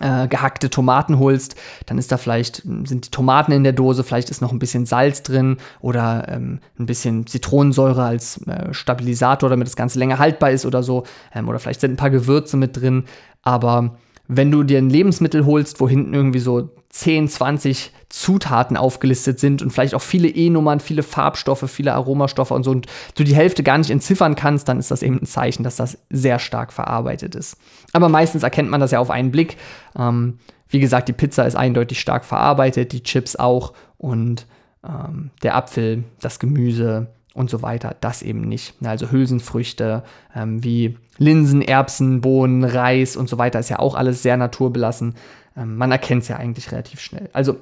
äh, 0.00 0.28
gehackte 0.28 0.70
Tomaten 0.70 1.18
holst, 1.18 1.56
dann 1.86 1.98
ist 1.98 2.12
da 2.12 2.16
vielleicht, 2.16 2.56
sind 2.56 3.06
die 3.06 3.10
Tomaten 3.10 3.52
in 3.52 3.64
der 3.64 3.72
Dose, 3.72 4.04
vielleicht 4.04 4.30
ist 4.30 4.40
noch 4.40 4.52
ein 4.52 4.58
bisschen 4.58 4.86
Salz 4.86 5.22
drin 5.22 5.56
oder 5.80 6.26
ähm, 6.28 6.60
ein 6.78 6.86
bisschen 6.86 7.26
Zitronensäure 7.26 8.02
als 8.02 8.40
äh, 8.46 8.72
Stabilisator, 8.72 9.50
damit 9.50 9.66
das 9.66 9.76
Ganze 9.76 9.98
länger 9.98 10.18
haltbar 10.18 10.50
ist 10.50 10.66
oder 10.66 10.82
so. 10.82 11.04
Ähm, 11.34 11.48
oder 11.48 11.58
vielleicht 11.58 11.80
sind 11.80 11.92
ein 11.92 11.96
paar 11.96 12.10
Gewürze 12.10 12.56
mit 12.56 12.76
drin. 12.76 13.04
Aber 13.42 13.96
wenn 14.28 14.50
du 14.50 14.62
dir 14.62 14.78
ein 14.78 14.90
Lebensmittel 14.90 15.46
holst, 15.46 15.80
wo 15.80 15.88
hinten 15.88 16.14
irgendwie 16.14 16.38
so 16.38 16.70
10, 16.98 17.28
20 17.28 17.92
Zutaten 18.08 18.76
aufgelistet 18.76 19.38
sind 19.38 19.62
und 19.62 19.70
vielleicht 19.70 19.94
auch 19.94 20.02
viele 20.02 20.28
E-Nummern, 20.28 20.80
viele 20.80 21.04
Farbstoffe, 21.04 21.70
viele 21.70 21.94
Aromastoffe 21.94 22.50
und 22.50 22.64
so 22.64 22.72
und 22.72 22.86
du 23.14 23.22
die 23.22 23.36
Hälfte 23.36 23.62
gar 23.62 23.78
nicht 23.78 23.90
entziffern 23.90 24.34
kannst, 24.34 24.68
dann 24.68 24.80
ist 24.80 24.90
das 24.90 25.02
eben 25.04 25.20
ein 25.22 25.26
Zeichen, 25.26 25.62
dass 25.62 25.76
das 25.76 25.98
sehr 26.10 26.40
stark 26.40 26.72
verarbeitet 26.72 27.36
ist. 27.36 27.56
Aber 27.92 28.08
meistens 28.08 28.42
erkennt 28.42 28.68
man 28.68 28.80
das 28.80 28.90
ja 28.90 28.98
auf 28.98 29.10
einen 29.10 29.30
Blick. 29.30 29.58
Ähm, 29.96 30.40
wie 30.68 30.80
gesagt, 30.80 31.08
die 31.08 31.12
Pizza 31.12 31.46
ist 31.46 31.54
eindeutig 31.54 32.00
stark 32.00 32.24
verarbeitet, 32.24 32.90
die 32.90 33.04
Chips 33.04 33.36
auch 33.36 33.74
und 33.96 34.46
ähm, 34.84 35.30
der 35.44 35.54
Apfel, 35.54 36.02
das 36.20 36.40
Gemüse, 36.40 37.06
und 37.38 37.48
so 37.48 37.62
weiter. 37.62 37.94
Das 38.00 38.22
eben 38.22 38.40
nicht. 38.40 38.74
Also 38.82 39.12
Hülsenfrüchte 39.12 40.02
ähm, 40.34 40.64
wie 40.64 40.98
Linsen, 41.18 41.62
Erbsen, 41.62 42.20
Bohnen, 42.20 42.64
Reis 42.64 43.16
und 43.16 43.28
so 43.28 43.38
weiter 43.38 43.60
ist 43.60 43.68
ja 43.68 43.78
auch 43.78 43.94
alles 43.94 44.22
sehr 44.22 44.36
naturbelassen. 44.36 45.14
Ähm, 45.58 45.76
man 45.76 45.90
erkennt 45.90 46.22
es 46.22 46.28
ja 46.28 46.36
eigentlich 46.36 46.70
relativ 46.72 47.00
schnell. 47.00 47.28
Also 47.32 47.56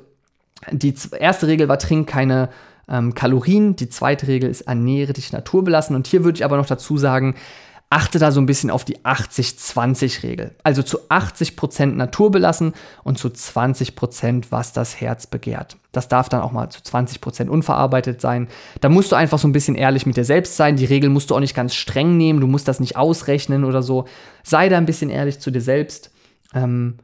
die 0.70 0.94
erste 1.18 1.46
Regel 1.46 1.68
war, 1.68 1.78
trink 1.78 2.08
keine 2.08 2.50
ähm, 2.88 3.14
Kalorien. 3.14 3.76
Die 3.76 3.88
zweite 3.88 4.26
Regel 4.26 4.50
ist, 4.50 4.62
ernähre 4.62 5.12
dich 5.12 5.32
naturbelassen. 5.32 5.96
Und 5.96 6.06
hier 6.06 6.24
würde 6.24 6.38
ich 6.38 6.44
aber 6.44 6.56
noch 6.56 6.66
dazu 6.66 6.98
sagen, 6.98 7.34
achte 7.88 8.18
da 8.18 8.32
so 8.32 8.40
ein 8.40 8.46
bisschen 8.46 8.70
auf 8.70 8.84
die 8.84 8.98
80-20-Regel. 8.98 10.56
Also 10.64 10.82
zu 10.82 11.08
80% 11.08 11.86
Natur 11.86 12.32
belassen 12.32 12.72
und 13.04 13.16
zu 13.16 13.28
20%, 13.28 14.46
was 14.50 14.72
das 14.72 15.00
Herz 15.00 15.26
begehrt. 15.28 15.76
Das 15.92 16.08
darf 16.08 16.28
dann 16.28 16.40
auch 16.40 16.50
mal 16.50 16.68
zu 16.68 16.80
20% 16.80 17.48
unverarbeitet 17.48 18.20
sein. 18.20 18.48
Da 18.80 18.88
musst 18.88 19.12
du 19.12 19.16
einfach 19.16 19.38
so 19.38 19.46
ein 19.46 19.52
bisschen 19.52 19.76
ehrlich 19.76 20.04
mit 20.04 20.16
dir 20.16 20.24
selbst 20.24 20.56
sein. 20.56 20.76
Die 20.76 20.84
Regel 20.84 21.10
musst 21.10 21.30
du 21.30 21.36
auch 21.36 21.40
nicht 21.40 21.54
ganz 21.54 21.74
streng 21.74 22.16
nehmen. 22.16 22.40
Du 22.40 22.48
musst 22.48 22.66
das 22.66 22.80
nicht 22.80 22.96
ausrechnen 22.96 23.64
oder 23.64 23.82
so. 23.82 24.06
Sei 24.42 24.68
da 24.68 24.78
ein 24.78 24.86
bisschen 24.86 25.10
ehrlich 25.10 25.38
zu 25.38 25.52
dir 25.52 25.60
selbst. 25.60 26.10
Ähm, 26.54 26.98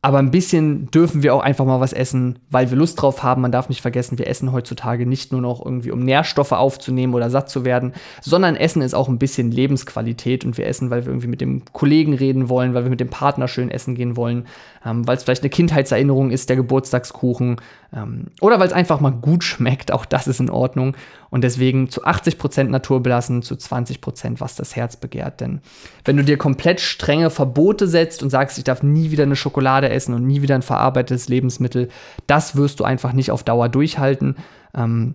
aber 0.00 0.18
ein 0.18 0.30
bisschen 0.30 0.92
dürfen 0.92 1.24
wir 1.24 1.34
auch 1.34 1.40
einfach 1.40 1.64
mal 1.64 1.80
was 1.80 1.92
essen, 1.92 2.38
weil 2.50 2.70
wir 2.70 2.78
Lust 2.78 3.02
drauf 3.02 3.24
haben. 3.24 3.42
Man 3.42 3.50
darf 3.50 3.68
nicht 3.68 3.82
vergessen, 3.82 4.16
wir 4.16 4.28
essen 4.28 4.52
heutzutage 4.52 5.06
nicht 5.06 5.32
nur 5.32 5.40
noch 5.40 5.64
irgendwie, 5.64 5.90
um 5.90 6.04
Nährstoffe 6.04 6.52
aufzunehmen 6.52 7.14
oder 7.14 7.30
satt 7.30 7.50
zu 7.50 7.64
werden, 7.64 7.92
sondern 8.20 8.54
Essen 8.54 8.80
ist 8.80 8.94
auch 8.94 9.08
ein 9.08 9.18
bisschen 9.18 9.50
Lebensqualität 9.50 10.44
und 10.44 10.56
wir 10.56 10.66
essen, 10.66 10.90
weil 10.90 11.04
wir 11.04 11.10
irgendwie 11.10 11.26
mit 11.26 11.40
dem 11.40 11.64
Kollegen 11.72 12.14
reden 12.14 12.48
wollen, 12.48 12.74
weil 12.74 12.84
wir 12.84 12.90
mit 12.90 13.00
dem 13.00 13.10
Partner 13.10 13.48
schön 13.48 13.72
essen 13.72 13.96
gehen 13.96 14.16
wollen, 14.16 14.46
ähm, 14.86 15.04
weil 15.04 15.16
es 15.16 15.24
vielleicht 15.24 15.42
eine 15.42 15.50
Kindheitserinnerung 15.50 16.30
ist, 16.30 16.48
der 16.48 16.56
Geburtstagskuchen 16.56 17.56
ähm, 17.92 18.26
oder 18.40 18.60
weil 18.60 18.68
es 18.68 18.72
einfach 18.72 19.00
mal 19.00 19.10
gut 19.10 19.42
schmeckt. 19.42 19.90
Auch 19.90 20.04
das 20.04 20.28
ist 20.28 20.38
in 20.38 20.50
Ordnung. 20.50 20.94
Und 21.30 21.44
deswegen 21.44 21.90
zu 21.90 22.04
80% 22.04 22.64
Natur 22.64 23.02
belassen, 23.02 23.42
zu 23.42 23.54
20% 23.54 24.40
was 24.40 24.56
das 24.56 24.76
Herz 24.76 24.96
begehrt. 24.96 25.40
Denn 25.40 25.60
wenn 26.04 26.16
du 26.16 26.24
dir 26.24 26.38
komplett 26.38 26.80
strenge 26.80 27.30
Verbote 27.30 27.86
setzt 27.86 28.22
und 28.22 28.30
sagst, 28.30 28.58
ich 28.58 28.64
darf 28.64 28.82
nie 28.82 29.10
wieder 29.10 29.24
eine 29.24 29.36
Schokolade 29.36 29.90
essen 29.90 30.14
und 30.14 30.26
nie 30.26 30.42
wieder 30.42 30.54
ein 30.54 30.62
verarbeitetes 30.62 31.28
Lebensmittel, 31.28 31.88
das 32.26 32.56
wirst 32.56 32.80
du 32.80 32.84
einfach 32.84 33.12
nicht 33.12 33.30
auf 33.30 33.42
Dauer 33.44 33.68
durchhalten. 33.68 34.36
Ähm, 34.74 35.14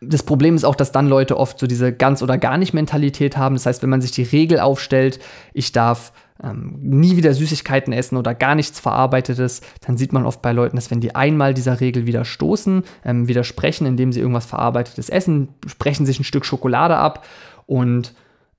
das 0.00 0.22
Problem 0.22 0.54
ist 0.54 0.64
auch, 0.64 0.74
dass 0.74 0.92
dann 0.92 1.08
Leute 1.08 1.38
oft 1.38 1.58
so 1.58 1.66
diese 1.66 1.92
ganz 1.92 2.22
oder 2.22 2.36
gar 2.36 2.58
nicht 2.58 2.74
Mentalität 2.74 3.36
haben. 3.36 3.54
Das 3.54 3.66
heißt, 3.66 3.82
wenn 3.82 3.90
man 3.90 4.02
sich 4.02 4.10
die 4.10 4.22
Regel 4.22 4.60
aufstellt, 4.60 5.18
ich 5.54 5.72
darf 5.72 6.12
ähm, 6.42 6.78
nie 6.80 7.16
wieder 7.16 7.34
Süßigkeiten 7.34 7.92
essen 7.92 8.16
oder 8.16 8.34
gar 8.34 8.54
nichts 8.54 8.80
Verarbeitetes, 8.80 9.60
dann 9.80 9.96
sieht 9.96 10.12
man 10.12 10.26
oft 10.26 10.42
bei 10.42 10.52
Leuten, 10.52 10.76
dass 10.76 10.90
wenn 10.90 11.00
die 11.00 11.14
einmal 11.14 11.54
dieser 11.54 11.80
Regel 11.80 12.06
widerstoßen, 12.06 12.82
ähm, 13.04 13.28
widersprechen, 13.28 13.86
indem 13.86 14.12
sie 14.12 14.20
irgendwas 14.20 14.46
Verarbeitetes 14.46 15.08
essen, 15.08 15.48
sprechen 15.66 16.06
sich 16.06 16.20
ein 16.20 16.24
Stück 16.24 16.44
Schokolade 16.44 16.96
ab 16.96 17.26
und 17.66 18.14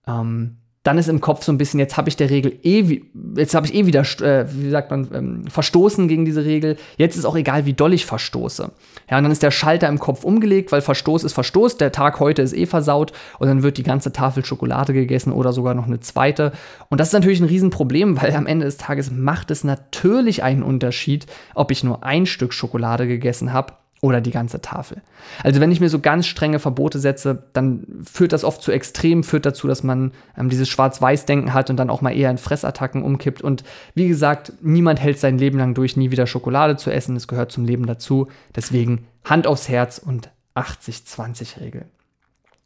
ähm, 0.07 0.57
dann 0.83 0.97
ist 0.97 1.09
im 1.09 1.19
Kopf 1.19 1.43
so 1.43 1.51
ein 1.51 1.57
bisschen, 1.57 1.79
jetzt 1.79 1.97
habe 1.97 2.07
ich 2.07 2.15
der 2.15 2.29
Regel 2.29 2.57
eh, 2.63 3.01
jetzt 3.35 3.53
habe 3.53 3.67
ich 3.67 3.73
eh 3.73 3.85
wieder, 3.85 4.01
äh, 4.21 4.45
wie 4.49 4.69
sagt 4.69 4.91
man, 4.91 5.09
ähm, 5.13 5.47
verstoßen 5.47 6.07
gegen 6.07 6.23
diese 6.23 6.45
Regel. 6.45 6.77
Jetzt 6.97 7.17
ist 7.17 7.25
auch 7.25 7.35
egal, 7.35 7.65
wie 7.65 7.73
doll 7.73 7.93
ich 7.93 8.05
verstoße. 8.05 8.71
Ja, 9.09 9.17
und 9.17 9.23
dann 9.23 9.31
ist 9.31 9.43
der 9.43 9.51
Schalter 9.51 9.89
im 9.89 9.99
Kopf 9.99 10.23
umgelegt, 10.23 10.71
weil 10.71 10.81
Verstoß 10.81 11.25
ist 11.25 11.33
Verstoß, 11.33 11.77
der 11.77 11.91
Tag 11.91 12.21
heute 12.21 12.41
ist 12.41 12.53
eh 12.53 12.65
versaut 12.65 13.11
und 13.39 13.49
dann 13.49 13.61
wird 13.61 13.77
die 13.77 13.83
ganze 13.83 14.13
Tafel 14.13 14.45
Schokolade 14.45 14.93
gegessen 14.93 15.33
oder 15.33 15.51
sogar 15.51 15.73
noch 15.73 15.87
eine 15.87 15.99
zweite. 15.99 16.53
Und 16.89 16.99
das 16.99 17.09
ist 17.09 17.13
natürlich 17.13 17.41
ein 17.41 17.47
Riesenproblem, 17.47 18.21
weil 18.21 18.33
am 18.33 18.47
Ende 18.47 18.65
des 18.65 18.77
Tages 18.77 19.11
macht 19.11 19.51
es 19.51 19.65
natürlich 19.65 20.43
einen 20.43 20.63
Unterschied, 20.63 21.25
ob 21.55 21.71
ich 21.71 21.83
nur 21.83 22.03
ein 22.03 22.25
Stück 22.25 22.53
Schokolade 22.53 23.05
gegessen 23.05 23.51
habe 23.51 23.73
oder 24.01 24.21
die 24.21 24.31
ganze 24.31 24.61
Tafel. 24.61 25.01
Also 25.43 25.59
wenn 25.59 25.71
ich 25.71 25.81
mir 25.81 25.89
so 25.89 25.99
ganz 25.99 26.25
strenge 26.25 26.59
Verbote 26.59 26.99
setze, 26.99 27.43
dann 27.53 27.85
führt 28.09 28.31
das 28.31 28.43
oft 28.43 28.61
zu 28.61 28.71
Extremen, 28.71 29.23
führt 29.23 29.45
dazu, 29.45 29.67
dass 29.67 29.83
man 29.83 30.11
ähm, 30.37 30.49
dieses 30.49 30.69
Schwarz-Weiß-Denken 30.69 31.53
hat 31.53 31.69
und 31.69 31.77
dann 31.77 31.89
auch 31.89 32.01
mal 32.01 32.15
eher 32.15 32.31
in 32.31 32.37
Fressattacken 32.37 33.03
umkippt. 33.03 33.41
Und 33.41 33.63
wie 33.95 34.07
gesagt, 34.07 34.53
niemand 34.61 35.01
hält 35.01 35.19
sein 35.19 35.37
Leben 35.37 35.57
lang 35.57 35.73
durch, 35.73 35.97
nie 35.97 36.11
wieder 36.11 36.27
Schokolade 36.27 36.77
zu 36.77 36.91
essen. 36.91 37.15
Das 37.15 37.27
gehört 37.27 37.51
zum 37.51 37.65
Leben 37.65 37.85
dazu. 37.85 38.27
Deswegen 38.55 39.05
Hand 39.25 39.47
aufs 39.47 39.67
Herz 39.67 39.97
und 39.97 40.29
80-20-Regel. 40.55 41.85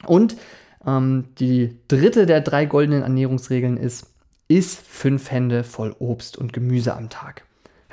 Und 0.06 0.36
ähm, 0.86 1.26
die 1.40 1.78
dritte 1.88 2.26
der 2.26 2.42
drei 2.42 2.66
goldenen 2.66 3.02
Ernährungsregeln 3.02 3.78
ist, 3.78 4.14
iss 4.48 4.76
fünf 4.76 5.32
Hände 5.32 5.64
voll 5.64 5.96
Obst 5.98 6.38
und 6.38 6.54
Gemüse 6.54 6.96
am 6.96 7.10
Tag. 7.10 7.44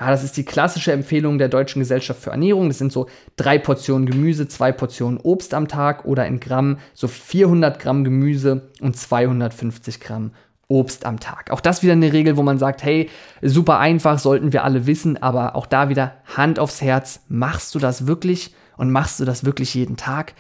Ja, 0.01 0.11
das 0.11 0.25
ist 0.25 0.39
die 0.39 0.45
klassische 0.45 0.93
Empfehlung 0.93 1.37
der 1.37 1.51
Deutschen 1.51 1.81
Gesellschaft 1.81 2.23
für 2.23 2.31
Ernährung. 2.31 2.69
Das 2.69 2.79
sind 2.79 2.91
so 2.91 3.07
drei 3.37 3.59
Portionen 3.59 4.07
Gemüse, 4.07 4.49
zwei 4.49 4.73
Portionen 4.73 5.19
Obst 5.19 5.53
am 5.53 5.69
Tag 5.69 6.07
oder 6.07 6.27
in 6.27 6.41
Gramm 6.41 6.79
so 6.95 7.07
400 7.07 7.79
Gramm 7.79 8.05
Gemüse 8.05 8.71
und 8.81 8.97
250 8.97 10.01
Gramm 10.01 10.31
Obst 10.69 11.05
am 11.05 11.21
Tag. 11.21 11.51
Auch 11.51 11.61
das 11.61 11.83
wieder 11.83 11.93
eine 11.93 12.15
Regel, 12.15 12.39
wo 12.39 12.43
man 12.43 12.59
sagt, 12.59 12.83
hey, 12.83 13.11
super 13.43 13.79
einfach, 13.79 14.19
sollten 14.19 14.55
wir 14.55 14.65
alle 14.65 14.87
wissen, 14.87 15.23
aber 15.23 15.55
auch 15.55 15.67
da 15.67 15.91
wieder 15.91 16.15
Hand 16.35 16.59
aufs 16.59 16.81
Herz, 16.81 17.25
machst 17.29 17.75
du 17.75 17.79
das 17.79 18.07
wirklich 18.07 18.55
und 18.79 18.91
machst 18.91 19.21
du 19.21 19.27
das 19.27 19.45
wirklich 19.45 19.75
jeden 19.75 19.99
Tag? 19.99 20.33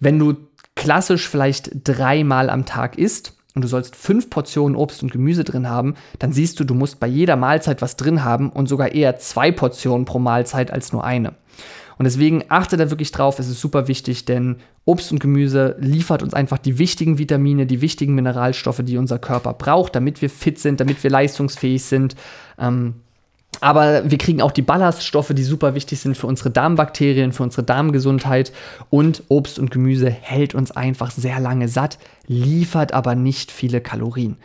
Wenn 0.00 0.18
du 0.18 0.36
klassisch 0.74 1.28
vielleicht 1.28 1.70
dreimal 1.84 2.48
am 2.48 2.64
Tag 2.64 2.96
isst, 2.96 3.34
und 3.56 3.62
du 3.62 3.68
sollst 3.68 3.96
fünf 3.96 4.30
Portionen 4.30 4.76
Obst 4.76 5.02
und 5.02 5.10
Gemüse 5.10 5.42
drin 5.42 5.68
haben, 5.68 5.94
dann 6.18 6.32
siehst 6.32 6.60
du, 6.60 6.64
du 6.64 6.74
musst 6.74 7.00
bei 7.00 7.06
jeder 7.06 7.36
Mahlzeit 7.36 7.82
was 7.82 7.96
drin 7.96 8.22
haben 8.22 8.50
und 8.50 8.68
sogar 8.68 8.92
eher 8.92 9.16
zwei 9.16 9.50
Portionen 9.50 10.04
pro 10.04 10.18
Mahlzeit 10.18 10.70
als 10.70 10.92
nur 10.92 11.02
eine. 11.02 11.32
Und 11.98 12.04
deswegen 12.04 12.44
achte 12.48 12.76
da 12.76 12.90
wirklich 12.90 13.10
drauf, 13.10 13.38
es 13.38 13.48
ist 13.48 13.60
super 13.60 13.88
wichtig, 13.88 14.26
denn 14.26 14.56
Obst 14.84 15.10
und 15.10 15.20
Gemüse 15.20 15.76
liefert 15.80 16.22
uns 16.22 16.34
einfach 16.34 16.58
die 16.58 16.78
wichtigen 16.78 17.18
Vitamine, 17.18 17.64
die 17.64 17.80
wichtigen 17.80 18.14
Mineralstoffe, 18.14 18.82
die 18.84 18.98
unser 18.98 19.18
Körper 19.18 19.54
braucht, 19.54 19.96
damit 19.96 20.20
wir 20.20 20.28
fit 20.28 20.58
sind, 20.58 20.78
damit 20.78 21.02
wir 21.02 21.10
leistungsfähig 21.10 21.82
sind. 21.82 22.14
Ähm, 22.58 22.96
aber 23.60 24.10
wir 24.10 24.18
kriegen 24.18 24.42
auch 24.42 24.52
die 24.52 24.62
Ballaststoffe, 24.62 25.32
die 25.32 25.42
super 25.42 25.74
wichtig 25.74 26.00
sind 26.00 26.16
für 26.16 26.26
unsere 26.26 26.50
Darmbakterien, 26.50 27.32
für 27.32 27.42
unsere 27.42 27.62
Darmgesundheit. 27.62 28.52
Und 28.90 29.22
Obst 29.28 29.58
und 29.58 29.70
Gemüse 29.70 30.10
hält 30.10 30.54
uns 30.54 30.70
einfach 30.70 31.10
sehr 31.10 31.40
lange 31.40 31.68
satt, 31.68 31.98
liefert 32.26 32.92
aber 32.92 33.14
nicht 33.14 33.50
viele 33.50 33.80
Kalorien. 33.80 34.36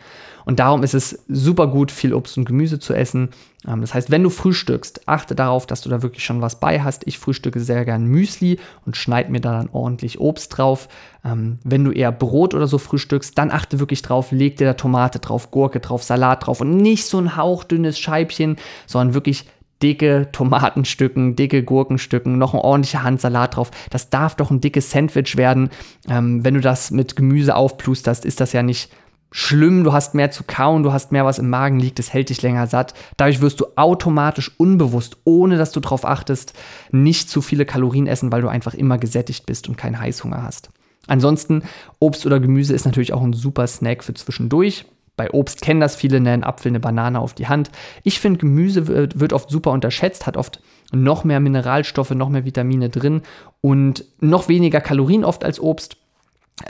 Und 0.44 0.60
darum 0.60 0.82
ist 0.82 0.94
es 0.94 1.24
super 1.28 1.66
gut, 1.66 1.90
viel 1.90 2.14
Obst 2.14 2.36
und 2.38 2.44
Gemüse 2.44 2.78
zu 2.78 2.94
essen. 2.94 3.30
Ähm, 3.66 3.80
das 3.80 3.94
heißt, 3.94 4.10
wenn 4.10 4.22
du 4.22 4.30
frühstückst, 4.30 5.08
achte 5.08 5.34
darauf, 5.34 5.66
dass 5.66 5.82
du 5.82 5.88
da 5.88 6.02
wirklich 6.02 6.24
schon 6.24 6.40
was 6.40 6.60
bei 6.60 6.82
hast. 6.82 7.06
Ich 7.06 7.18
frühstücke 7.18 7.60
sehr 7.60 7.84
gern 7.84 8.06
Müsli 8.06 8.58
und 8.86 8.96
schneide 8.96 9.30
mir 9.30 9.40
da 9.40 9.52
dann 9.52 9.68
ordentlich 9.72 10.20
Obst 10.20 10.56
drauf. 10.56 10.88
Ähm, 11.24 11.58
wenn 11.64 11.84
du 11.84 11.92
eher 11.92 12.12
Brot 12.12 12.54
oder 12.54 12.66
so 12.66 12.78
frühstückst, 12.78 13.36
dann 13.36 13.50
achte 13.50 13.80
wirklich 13.80 14.02
drauf, 14.02 14.32
leg 14.32 14.56
dir 14.56 14.66
da 14.66 14.74
Tomate 14.74 15.18
drauf, 15.18 15.50
Gurke 15.50 15.80
drauf, 15.80 16.02
Salat 16.02 16.46
drauf 16.46 16.60
und 16.60 16.76
nicht 16.76 17.06
so 17.06 17.18
ein 17.18 17.36
hauchdünnes 17.36 17.98
Scheibchen, 17.98 18.56
sondern 18.86 19.14
wirklich 19.14 19.46
dicke 19.82 20.28
Tomatenstücken, 20.32 21.34
dicke 21.34 21.62
Gurkenstücken, 21.64 22.38
noch 22.38 22.54
ein 22.54 22.60
ordentlicher 22.60 23.02
Handsalat 23.02 23.56
drauf. 23.56 23.70
Das 23.90 24.10
darf 24.10 24.36
doch 24.36 24.50
ein 24.50 24.60
dickes 24.60 24.90
Sandwich 24.90 25.36
werden. 25.36 25.70
Ähm, 26.08 26.44
wenn 26.44 26.54
du 26.54 26.60
das 26.60 26.90
mit 26.90 27.16
Gemüse 27.16 27.56
aufplusterst, 27.56 28.24
ist 28.24 28.40
das 28.40 28.52
ja 28.52 28.62
nicht 28.62 28.92
schlimm, 29.32 29.82
du 29.82 29.92
hast 29.92 30.14
mehr 30.14 30.30
zu 30.30 30.44
kauen, 30.46 30.82
du 30.82 30.92
hast 30.92 31.10
mehr, 31.10 31.24
was 31.24 31.38
im 31.38 31.50
Magen 31.50 31.80
liegt, 31.80 31.98
es 31.98 32.12
hält 32.12 32.28
dich 32.28 32.42
länger 32.42 32.66
satt. 32.68 32.94
Dadurch 33.16 33.40
wirst 33.40 33.60
du 33.60 33.66
automatisch 33.74 34.52
unbewusst, 34.58 35.16
ohne 35.24 35.56
dass 35.56 35.72
du 35.72 35.80
darauf 35.80 36.04
achtest, 36.04 36.52
nicht 36.92 37.28
zu 37.28 37.40
viele 37.40 37.64
Kalorien 37.64 38.06
essen, 38.06 38.30
weil 38.30 38.42
du 38.42 38.48
einfach 38.48 38.74
immer 38.74 38.98
gesättigt 38.98 39.46
bist 39.46 39.68
und 39.68 39.76
keinen 39.76 39.98
Heißhunger 39.98 40.42
hast. 40.42 40.70
Ansonsten, 41.08 41.64
Obst 41.98 42.26
oder 42.26 42.38
Gemüse 42.38 42.74
ist 42.74 42.84
natürlich 42.84 43.12
auch 43.12 43.22
ein 43.22 43.32
super 43.32 43.66
Snack 43.66 44.04
für 44.04 44.14
zwischendurch. 44.14 44.84
Bei 45.16 45.30
Obst 45.30 45.60
kennen 45.60 45.80
das 45.80 45.96
viele, 45.96 46.20
ne? 46.20 46.30
einen 46.30 46.44
Apfel, 46.44 46.70
eine 46.70 46.80
Banane 46.80 47.18
auf 47.18 47.34
die 47.34 47.48
Hand. 47.48 47.70
Ich 48.02 48.20
finde, 48.20 48.38
Gemüse 48.38 48.86
wird, 48.86 49.18
wird 49.18 49.32
oft 49.32 49.50
super 49.50 49.72
unterschätzt, 49.72 50.26
hat 50.26 50.36
oft 50.36 50.60
noch 50.92 51.24
mehr 51.24 51.40
Mineralstoffe, 51.40 52.12
noch 52.12 52.28
mehr 52.28 52.44
Vitamine 52.44 52.88
drin 52.88 53.22
und 53.60 54.04
noch 54.20 54.48
weniger 54.48 54.80
Kalorien 54.80 55.24
oft 55.24 55.44
als 55.44 55.60
Obst. 55.60 55.96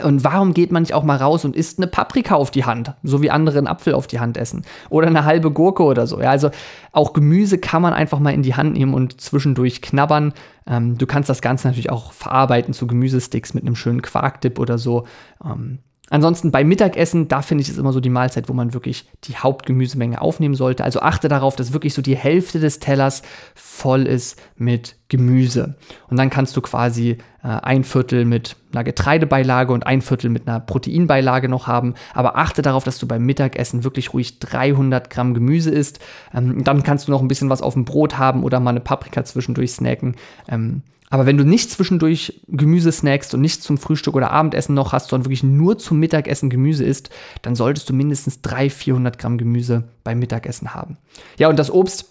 Und 0.01 0.23
warum 0.23 0.53
geht 0.53 0.71
man 0.71 0.83
nicht 0.83 0.93
auch 0.93 1.03
mal 1.03 1.17
raus 1.17 1.45
und 1.45 1.55
isst 1.55 1.77
eine 1.77 1.87
Paprika 1.87 2.35
auf 2.35 2.51
die 2.51 2.65
Hand, 2.65 2.93
so 3.03 3.21
wie 3.21 3.29
andere 3.29 3.57
einen 3.57 3.67
Apfel 3.67 3.93
auf 3.93 4.07
die 4.07 4.19
Hand 4.19 4.37
essen 4.37 4.63
oder 4.89 5.07
eine 5.07 5.25
halbe 5.25 5.51
Gurke 5.51 5.83
oder 5.83 6.07
so? 6.07 6.19
Ja, 6.19 6.31
also 6.31 6.49
auch 6.91 7.13
Gemüse 7.13 7.57
kann 7.59 7.81
man 7.81 7.93
einfach 7.93 8.19
mal 8.19 8.33
in 8.33 8.43
die 8.43 8.55
Hand 8.55 8.73
nehmen 8.73 8.93
und 8.93 9.21
zwischendurch 9.21 9.81
knabbern. 9.81 10.33
Ähm, 10.65 10.97
du 10.97 11.05
kannst 11.05 11.29
das 11.29 11.41
Ganze 11.41 11.67
natürlich 11.67 11.91
auch 11.91 12.11
verarbeiten 12.11 12.73
zu 12.73 12.87
Gemüsesticks 12.87 13.53
mit 13.53 13.65
einem 13.65 13.75
schönen 13.75 14.01
Quarkdip 14.01 14.57
oder 14.57 14.77
so. 14.77 15.05
Ähm, 15.43 15.79
Ansonsten 16.09 16.51
beim 16.51 16.67
Mittagessen, 16.67 17.29
da 17.29 17.41
finde 17.41 17.61
ich 17.61 17.69
es 17.69 17.77
immer 17.77 17.93
so 17.93 18.01
die 18.01 18.09
Mahlzeit, 18.09 18.49
wo 18.49 18.53
man 18.53 18.73
wirklich 18.73 19.07
die 19.23 19.37
Hauptgemüsemenge 19.37 20.21
aufnehmen 20.21 20.53
sollte. 20.53 20.83
Also 20.83 20.99
achte 20.99 21.29
darauf, 21.29 21.55
dass 21.55 21.71
wirklich 21.71 21.93
so 21.93 22.01
die 22.01 22.17
Hälfte 22.17 22.59
des 22.59 22.79
Tellers 22.79 23.23
voll 23.55 24.05
ist 24.05 24.39
mit 24.57 24.97
Gemüse. 25.07 25.75
Und 26.09 26.17
dann 26.17 26.29
kannst 26.29 26.57
du 26.57 26.61
quasi 26.61 27.17
äh, 27.41 27.47
ein 27.47 27.85
Viertel 27.85 28.25
mit 28.25 28.57
einer 28.73 28.83
Getreidebeilage 28.83 29.71
und 29.71 29.87
ein 29.87 30.01
Viertel 30.01 30.29
mit 30.29 30.47
einer 30.47 30.59
Proteinbeilage 30.59 31.47
noch 31.47 31.67
haben. 31.67 31.93
Aber 32.13 32.37
achte 32.37 32.61
darauf, 32.61 32.83
dass 32.83 32.99
du 32.99 33.07
beim 33.07 33.23
Mittagessen 33.23 33.85
wirklich 33.85 34.13
ruhig 34.13 34.39
300 34.39 35.09
Gramm 35.09 35.33
Gemüse 35.33 35.71
isst. 35.71 35.99
Ähm, 36.33 36.65
dann 36.65 36.83
kannst 36.83 37.07
du 37.07 37.11
noch 37.11 37.21
ein 37.21 37.29
bisschen 37.29 37.49
was 37.49 37.61
auf 37.61 37.75
dem 37.75 37.85
Brot 37.85 38.17
haben 38.17 38.43
oder 38.43 38.59
mal 38.59 38.71
eine 38.71 38.81
Paprika 38.81 39.23
zwischendurch 39.23 39.71
snacken. 39.71 40.15
Ähm, 40.49 40.83
aber 41.13 41.27
wenn 41.27 41.37
du 41.37 41.43
nicht 41.43 41.69
zwischendurch 41.69 42.41
Gemüse 42.47 42.91
snackst 42.91 43.35
und 43.35 43.41
nicht 43.41 43.61
zum 43.61 43.77
Frühstück 43.77 44.15
oder 44.15 44.31
Abendessen 44.31 44.73
noch 44.73 44.93
hast, 44.93 45.09
sondern 45.09 45.25
wirklich 45.25 45.43
nur 45.43 45.77
zum 45.77 45.99
Mittagessen 45.99 46.49
Gemüse 46.49 46.83
isst, 46.83 47.11
dann 47.43 47.53
solltest 47.53 47.87
du 47.87 47.93
mindestens 47.93 48.41
300, 48.41 48.71
400 48.71 49.19
Gramm 49.19 49.37
Gemüse 49.37 49.83
beim 50.03 50.17
Mittagessen 50.17 50.73
haben. 50.73 50.97
Ja, 51.37 51.49
und 51.49 51.59
das 51.59 51.69
Obst 51.69 52.09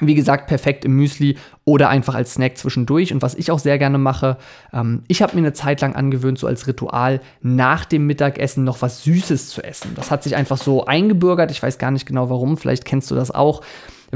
Wie 0.00 0.14
gesagt, 0.14 0.48
perfekt 0.48 0.84
im 0.84 0.94
Müsli 0.96 1.38
oder 1.64 1.88
einfach 1.88 2.14
als 2.16 2.34
Snack 2.34 2.58
zwischendurch. 2.58 3.14
Und 3.14 3.22
was 3.22 3.34
ich 3.34 3.50
auch 3.50 3.60
sehr 3.60 3.78
gerne 3.78 3.96
mache, 3.96 4.36
ähm, 4.74 5.04
ich 5.08 5.22
habe 5.22 5.36
mir 5.36 5.38
eine 5.38 5.54
Zeit 5.54 5.80
lang 5.80 5.94
angewöhnt, 5.94 6.38
so 6.38 6.46
als 6.46 6.66
Ritual 6.66 7.22
nach 7.40 7.86
dem 7.86 8.06
Mittagessen 8.06 8.64
noch 8.64 8.82
was 8.82 9.04
Süßes 9.04 9.48
zu 9.48 9.62
essen. 9.62 9.92
Das 9.94 10.10
hat 10.10 10.22
sich 10.22 10.36
einfach 10.36 10.58
so 10.58 10.84
eingebürgert. 10.84 11.50
Ich 11.50 11.62
weiß 11.62 11.78
gar 11.78 11.92
nicht 11.92 12.04
genau 12.04 12.28
warum. 12.28 12.58
Vielleicht 12.58 12.84
kennst 12.84 13.10
du 13.10 13.14
das 13.14 13.30
auch. 13.30 13.62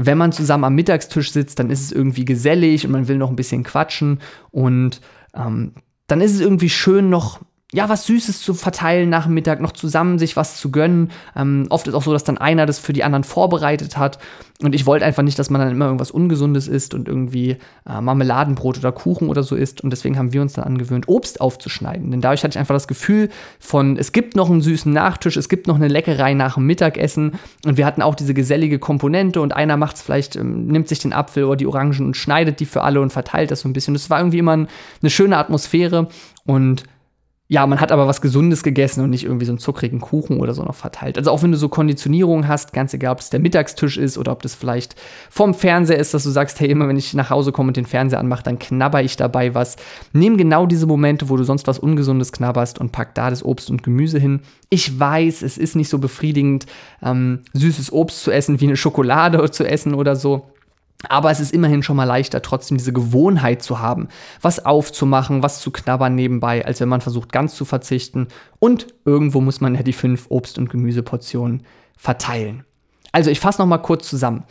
Wenn 0.05 0.17
man 0.17 0.31
zusammen 0.31 0.63
am 0.63 0.75
Mittagstisch 0.75 1.31
sitzt, 1.31 1.59
dann 1.59 1.69
ist 1.69 1.81
es 1.81 1.91
irgendwie 1.91 2.25
gesellig 2.25 2.85
und 2.85 2.91
man 2.91 3.07
will 3.07 3.17
noch 3.17 3.29
ein 3.29 3.35
bisschen 3.35 3.63
quatschen. 3.63 4.19
Und 4.51 5.01
ähm, 5.35 5.73
dann 6.07 6.21
ist 6.21 6.33
es 6.33 6.39
irgendwie 6.39 6.69
schön, 6.69 7.09
noch 7.09 7.39
ja, 7.71 7.87
was 7.87 8.07
Süßes 8.07 8.41
zu 8.41 8.55
verteilen 8.55 9.09
nach 9.09 9.25
dem 9.25 9.35
Mittag, 9.35 9.61
noch 9.61 9.73
zusammen 9.73 10.17
sich 10.17 10.35
was 10.35 10.57
zu 10.57 10.71
gönnen. 10.71 11.11
Ähm, 11.35 11.67
oft 11.69 11.87
ist 11.87 11.93
auch 11.93 12.01
so, 12.01 12.11
dass 12.11 12.23
dann 12.23 12.39
einer 12.39 12.65
das 12.65 12.79
für 12.79 12.93
die 12.93 13.03
anderen 13.03 13.23
vorbereitet 13.23 13.95
hat. 13.95 14.17
Und 14.63 14.73
ich 14.73 14.87
wollte 14.87 15.05
einfach 15.05 15.21
nicht, 15.21 15.37
dass 15.37 15.51
man 15.51 15.61
dann 15.61 15.69
immer 15.69 15.85
irgendwas 15.85 16.09
Ungesundes 16.09 16.67
isst 16.67 16.95
und 16.95 17.07
irgendwie 17.07 17.57
äh, 17.87 18.01
Marmeladenbrot 18.01 18.79
oder 18.79 18.91
Kuchen 18.91 19.29
oder 19.29 19.43
so 19.43 19.55
isst. 19.55 19.81
Und 19.81 19.91
deswegen 19.91 20.17
haben 20.17 20.33
wir 20.33 20.41
uns 20.41 20.53
dann 20.53 20.65
angewöhnt, 20.65 21.07
Obst 21.07 21.41
aufzuschneiden. 21.41 22.09
Denn 22.09 22.21
dadurch 22.21 22.43
hatte 22.43 22.55
ich 22.55 22.59
einfach 22.59 22.73
das 22.73 22.87
Gefühl 22.87 23.29
von, 23.59 23.97
es 23.97 24.13
gibt 24.13 24.35
noch 24.35 24.49
einen 24.49 24.61
süßen 24.61 24.91
Nachtisch, 24.91 25.37
es 25.37 25.47
gibt 25.47 25.67
noch 25.67 25.75
eine 25.75 25.87
Leckerei 25.87 26.33
nach 26.33 26.55
dem 26.55 26.65
Mittagessen. 26.65 27.33
Und 27.65 27.77
wir 27.77 27.85
hatten 27.85 28.01
auch 28.01 28.15
diese 28.15 28.33
gesellige 28.33 28.79
Komponente 28.79 29.41
und 29.41 29.55
einer 29.55 29.77
macht 29.77 29.97
es 29.97 30.01
vielleicht, 30.01 30.35
ähm, 30.35 30.65
nimmt 30.65 30.87
sich 30.87 30.99
den 30.99 31.13
Apfel 31.13 31.43
oder 31.43 31.55
die 31.55 31.67
Orangen 31.67 32.07
und 32.07 32.17
schneidet 32.17 32.59
die 32.59 32.65
für 32.65 32.81
alle 32.81 32.99
und 32.99 33.13
verteilt 33.13 33.51
das 33.51 33.59
so 33.59 33.69
ein 33.69 33.73
bisschen. 33.73 33.93
Das 33.93 34.09
war 34.09 34.19
irgendwie 34.19 34.39
immer 34.39 34.57
ein, 34.57 34.67
eine 35.03 35.11
schöne 35.11 35.37
Atmosphäre 35.37 36.07
und 36.47 36.83
ja, 37.51 37.65
man 37.65 37.81
hat 37.81 37.91
aber 37.91 38.05
was 38.05 38.21
Gesundes 38.21 38.61
gegessen 38.61 39.03
und 39.03 39.09
nicht 39.09 39.23
irgendwie 39.23 39.47
so 39.47 39.51
einen 39.51 39.57
zuckrigen 39.57 39.99
Kuchen 39.99 40.39
oder 40.39 40.53
so 40.53 40.63
noch 40.63 40.75
verteilt. 40.75 41.17
Also 41.17 41.31
auch 41.31 41.41
wenn 41.41 41.51
du 41.51 41.57
so 41.57 41.67
Konditionierung 41.67 42.47
hast, 42.47 42.73
ganz 42.73 42.93
egal, 42.93 43.13
ob 43.13 43.21
es 43.21 43.31
der 43.31 43.39
Mittagstisch 43.39 43.97
ist 43.97 44.19
oder 44.19 44.31
ob 44.31 44.43
das 44.43 44.53
vielleicht 44.53 44.95
vom 45.31 45.55
Fernseher 45.55 45.97
ist, 45.97 46.13
dass 46.13 46.23
du 46.23 46.29
sagst, 46.29 46.59
hey, 46.59 46.69
immer 46.69 46.87
wenn 46.87 46.95
ich 46.95 47.15
nach 47.15 47.31
Hause 47.31 47.51
komme 47.51 47.69
und 47.69 47.77
den 47.77 47.87
Fernseher 47.87 48.19
anmache, 48.19 48.43
dann 48.43 48.59
knabber 48.59 49.01
ich 49.01 49.17
dabei 49.17 49.55
was. 49.55 49.77
Nimm 50.13 50.37
genau 50.37 50.67
diese 50.67 50.85
Momente, 50.85 51.29
wo 51.29 51.37
du 51.37 51.43
sonst 51.43 51.65
was 51.65 51.79
Ungesundes 51.79 52.31
knabberst 52.31 52.77
und 52.77 52.91
pack 52.91 53.15
da 53.15 53.31
das 53.31 53.43
Obst 53.43 53.71
und 53.71 53.81
Gemüse 53.81 54.19
hin. 54.19 54.41
Ich 54.69 54.99
weiß, 54.99 55.41
es 55.41 55.57
ist 55.57 55.75
nicht 55.75 55.89
so 55.89 55.97
befriedigend, 55.97 56.67
ähm, 57.01 57.39
süßes 57.53 57.91
Obst 57.91 58.21
zu 58.21 58.29
essen 58.29 58.61
wie 58.61 58.67
eine 58.67 58.77
Schokolade 58.77 59.49
zu 59.51 59.67
essen 59.67 59.95
oder 59.95 60.15
so. 60.15 60.45
Aber 61.07 61.31
es 61.31 61.39
ist 61.39 61.53
immerhin 61.53 61.81
schon 61.81 61.95
mal 61.95 62.03
leichter, 62.03 62.41
trotzdem 62.41 62.77
diese 62.77 62.91
Gewohnheit 62.91 63.61
zu 63.63 63.79
haben, 63.79 64.09
was 64.41 64.65
aufzumachen, 64.65 65.41
was 65.41 65.61
zu 65.61 65.71
knabbern 65.71 66.13
nebenbei, 66.13 66.65
als 66.65 66.81
wenn 66.81 66.89
man 66.89 66.99
versucht, 66.99 67.31
ganz 67.31 67.55
zu 67.55 67.63
verzichten. 67.63 68.27
Und 68.59 68.87
irgendwo 69.05 69.39
muss 69.39 69.61
man 69.61 69.75
ja 69.75 69.83
die 69.83 69.93
fünf 69.93 70.27
Obst- 70.29 70.57
und 70.57 70.69
Gemüseportionen 70.69 71.63
verteilen. 71.97 72.65
Also 73.13 73.31
ich 73.31 73.39
fasse 73.39 73.61
noch 73.61 73.67
mal 73.67 73.77
kurz 73.77 74.09
zusammen, 74.09 74.43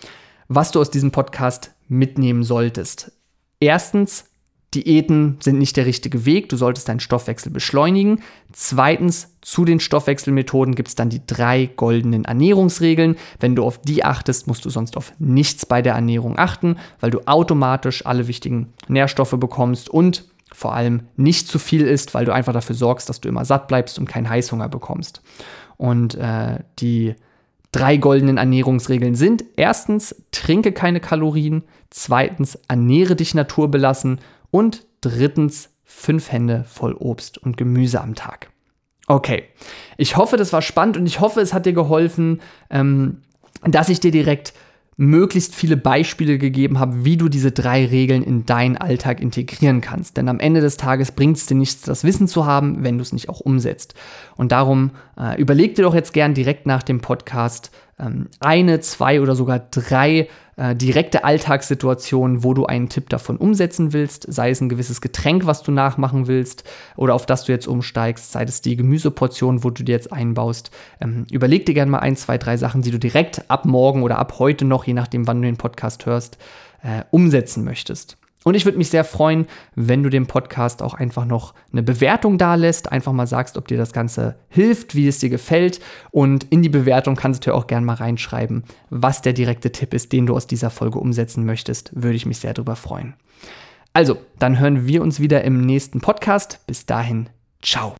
was 0.49 0.71
du 0.71 0.81
aus 0.81 0.91
diesem 0.91 1.11
Podcast 1.11 1.75
mitnehmen 1.89 2.43
solltest. 2.45 3.13
Erstens, 3.61 4.28
Diäten 4.79 5.38
sind 5.41 5.59
nicht 5.59 5.77
der 5.77 5.87
richtige 5.87 6.25
Weg. 6.25 6.49
Du 6.49 6.57
solltest 6.57 6.88
deinen 6.88 7.01
Stoffwechsel 7.01 7.51
beschleunigen. 7.51 8.21
Zweitens, 8.53 9.35
zu 9.41 9.64
den 9.64 9.81
Stoffwechselmethoden 9.81 10.75
gibt 10.75 10.88
es 10.88 10.95
dann 10.95 11.09
die 11.09 11.23
drei 11.27 11.69
goldenen 11.75 12.25
Ernährungsregeln. 12.25 13.17
Wenn 13.41 13.57
du 13.57 13.64
auf 13.64 13.81
die 13.81 14.05
achtest, 14.05 14.47
musst 14.47 14.64
du 14.64 14.71
sonst 14.71 14.97
auf 14.97 15.12
nichts 15.19 15.67
bei 15.67 15.83
der 15.83 15.95
Ernährung 15.95 16.38
achten, 16.38 16.77
weil 17.01 17.11
du 17.11 17.21
automatisch 17.27 18.07
alle 18.07 18.29
wichtigen 18.29 18.73
Nährstoffe 18.87 19.37
bekommst 19.38 19.88
und 19.88 20.25
vor 20.53 20.75
allem 20.75 21.03
nicht 21.17 21.49
zu 21.49 21.59
viel 21.59 21.83
isst, 21.83 22.14
weil 22.14 22.25
du 22.25 22.33
einfach 22.33 22.53
dafür 22.53 22.77
sorgst, 22.77 23.09
dass 23.09 23.21
du 23.21 23.29
immer 23.29 23.45
satt 23.45 23.69
bleibst 23.69 23.99
und 23.99 24.09
keinen 24.09 24.31
Heißhunger 24.31 24.69
bekommst. 24.69 25.23
Und 25.77 26.14
äh, 26.14 26.61
die 26.79 27.14
drei 27.73 27.97
goldenen 27.97 28.38
Ernährungsregeln 28.38 29.14
sind: 29.17 29.45
erstens, 29.57 30.14
trinke 30.31 30.73
keine 30.73 31.01
Kalorien, 31.01 31.64
zweitens, 31.91 32.59
ernähre 32.69 33.17
dich 33.17 33.35
naturbelassen 33.35 34.21
und 34.51 34.87
drittens, 35.01 35.71
fünf 35.85 36.31
Hände 36.31 36.65
voll 36.69 36.95
Obst 36.95 37.39
und 37.39 37.57
Gemüse 37.57 38.01
am 38.01 38.15
Tag. 38.15 38.51
Okay, 39.07 39.45
ich 39.97 40.17
hoffe, 40.17 40.37
das 40.37 40.53
war 40.53 40.61
spannend 40.61 40.99
und 40.99 41.07
ich 41.07 41.21
hoffe, 41.21 41.41
es 41.41 41.55
hat 41.55 41.65
dir 41.65 41.73
geholfen, 41.73 42.41
ähm, 42.69 43.23
dass 43.63 43.89
ich 43.89 44.01
dir 44.01 44.11
direkt 44.11 44.53
möglichst 45.01 45.55
viele 45.55 45.77
Beispiele 45.77 46.39
gegeben 46.39 46.81
habe, 46.81 47.05
wie 47.05 47.17
du 47.17 47.29
diese 47.29 47.53
drei 47.53 47.87
Regeln 47.87 48.23
in 48.25 48.47
deinen 48.47 48.77
Alltag 48.77 49.21
integrieren 49.21 49.81
kannst. 49.81 50.17
Denn 50.17 50.29
am 50.29 50.41
Ende 50.41 50.61
des 50.61 50.77
Tages 50.77 51.13
bringt 51.13 51.37
es 51.37 51.47
dir 51.47 51.55
nichts, 51.55 51.83
das 51.83 52.03
Wissen 52.03 52.27
zu 52.27 52.47
haben, 52.47 52.83
wenn 52.83 52.99
du 52.99 53.03
es 53.03 53.13
nicht 53.13 53.29
auch 53.29 53.39
umsetzt. 53.39 53.95
Und 54.37 54.51
darum 54.51 54.91
äh, 55.17 55.41
überleg 55.41 55.77
dir 55.77 55.83
doch 55.83 55.95
jetzt 55.95 56.13
gern 56.13 56.35
direkt 56.35 56.67
nach 56.67 56.83
dem 56.83 57.01
Podcast 57.01 57.71
ähm, 58.01 58.27
eine, 58.41 58.81
zwei 58.81 59.21
oder 59.21 59.37
sogar 59.37 59.61
drei 59.61 60.29
äh, 60.59 60.75
direkte 60.75 61.25
Alltagssituationen, 61.25 62.42
wo 62.44 62.53
du 62.53 62.66
einen 62.66 62.88
Tipp 62.88 63.09
davon 63.09 63.37
umsetzen 63.37 63.92
willst, 63.92 64.27
sei 64.29 64.51
es 64.51 64.61
ein 64.61 64.68
gewisses 64.68 65.01
Getränk, 65.01 65.47
was 65.47 65.62
du 65.62 65.71
nachmachen 65.71 66.27
willst 66.27 66.64
oder 66.97 67.14
auf 67.14 67.27
das 67.27 67.44
du 67.44 67.53
jetzt 67.53 67.68
umsteigst, 67.68 68.33
sei 68.33 68.42
es 68.42 68.61
die 68.61 68.77
Gemüseportion, 68.77 69.64
wo 69.64 69.71
du 69.71 69.85
dir 69.85 69.92
jetzt 69.92 70.12
einbaust. 70.12 70.71
Ähm, 71.01 71.27
überleg 71.31 71.64
dir 71.64 71.75
gerne 71.75 71.90
mal 71.90 72.01
ein, 72.01 72.16
zwei, 72.16 72.38
drei 72.38 72.57
Sachen, 72.57 72.83
die 72.83 72.90
du 72.90 72.99
direkt 72.99 73.51
ab 73.51 73.64
morgen 73.64 74.03
oder 74.03 74.18
ab 74.18 74.38
heute 74.38 74.64
noch, 74.64 74.85
je 74.85 74.94
nachdem, 74.94 75.27
wann 75.27 75.40
du 75.40 75.47
den 75.47 75.57
Podcast 75.57 76.07
hörst, 76.07 76.38
äh, 76.83 77.05
umsetzen 77.11 77.64
möchtest. 77.64 78.18
Und 78.44 78.55
ich 78.55 78.64
würde 78.64 78.79
mich 78.79 78.88
sehr 78.88 79.05
freuen, 79.05 79.46
wenn 79.74 80.03
du 80.03 80.11
dem 80.11 80.27
Podcast 80.27 80.83
auch 80.83 80.94
einfach 80.94 81.24
noch 81.24 81.55
eine 81.72 81.83
Bewertung 81.83 82.38
da 82.38 82.55
lässt, 82.55 82.90
einfach 82.92 83.12
mal 83.12 83.27
sagst, 83.27 83.59
ob 83.59 83.68
dir 83.68 83.77
das 83.77 83.92
Ganze 83.92 84.37
hilft, 84.48 84.94
wie 84.94 85.09
es 85.09 85.18
dir 85.18 85.29
gefällt. 85.29 85.81
Und 86.11 86.44
in 86.44 86.62
die 86.62 86.68
Bewertung 86.68 87.16
kannst 87.16 87.46
du 87.46 87.55
auch 87.55 87.66
gerne 87.66 87.85
mal 87.85 87.94
reinschreiben, 87.94 88.64
was 88.90 89.22
der 89.22 89.33
direkte 89.33 89.72
Tipp 89.72 89.92
ist, 89.92 90.12
den 90.12 90.27
du 90.27 90.37
aus 90.37 90.46
dieser 90.46 90.70
Folge 90.70 90.98
umsetzen 90.98 91.44
möchtest. 91.44 91.90
Würde 91.94 92.16
ich 92.16 92.27
mich 92.27 92.38
sehr 92.38 92.55
darüber 92.55 92.77
freuen. 92.77 93.14
Also, 93.92 94.18
dann 94.38 94.59
hören 94.59 94.87
wir 94.87 95.03
uns 95.03 95.18
wieder 95.18 95.42
im 95.42 95.61
nächsten 95.61 96.01
Podcast. 96.01 96.61
Bis 96.66 96.87
dahin, 96.87 97.29
ciao. 97.62 97.96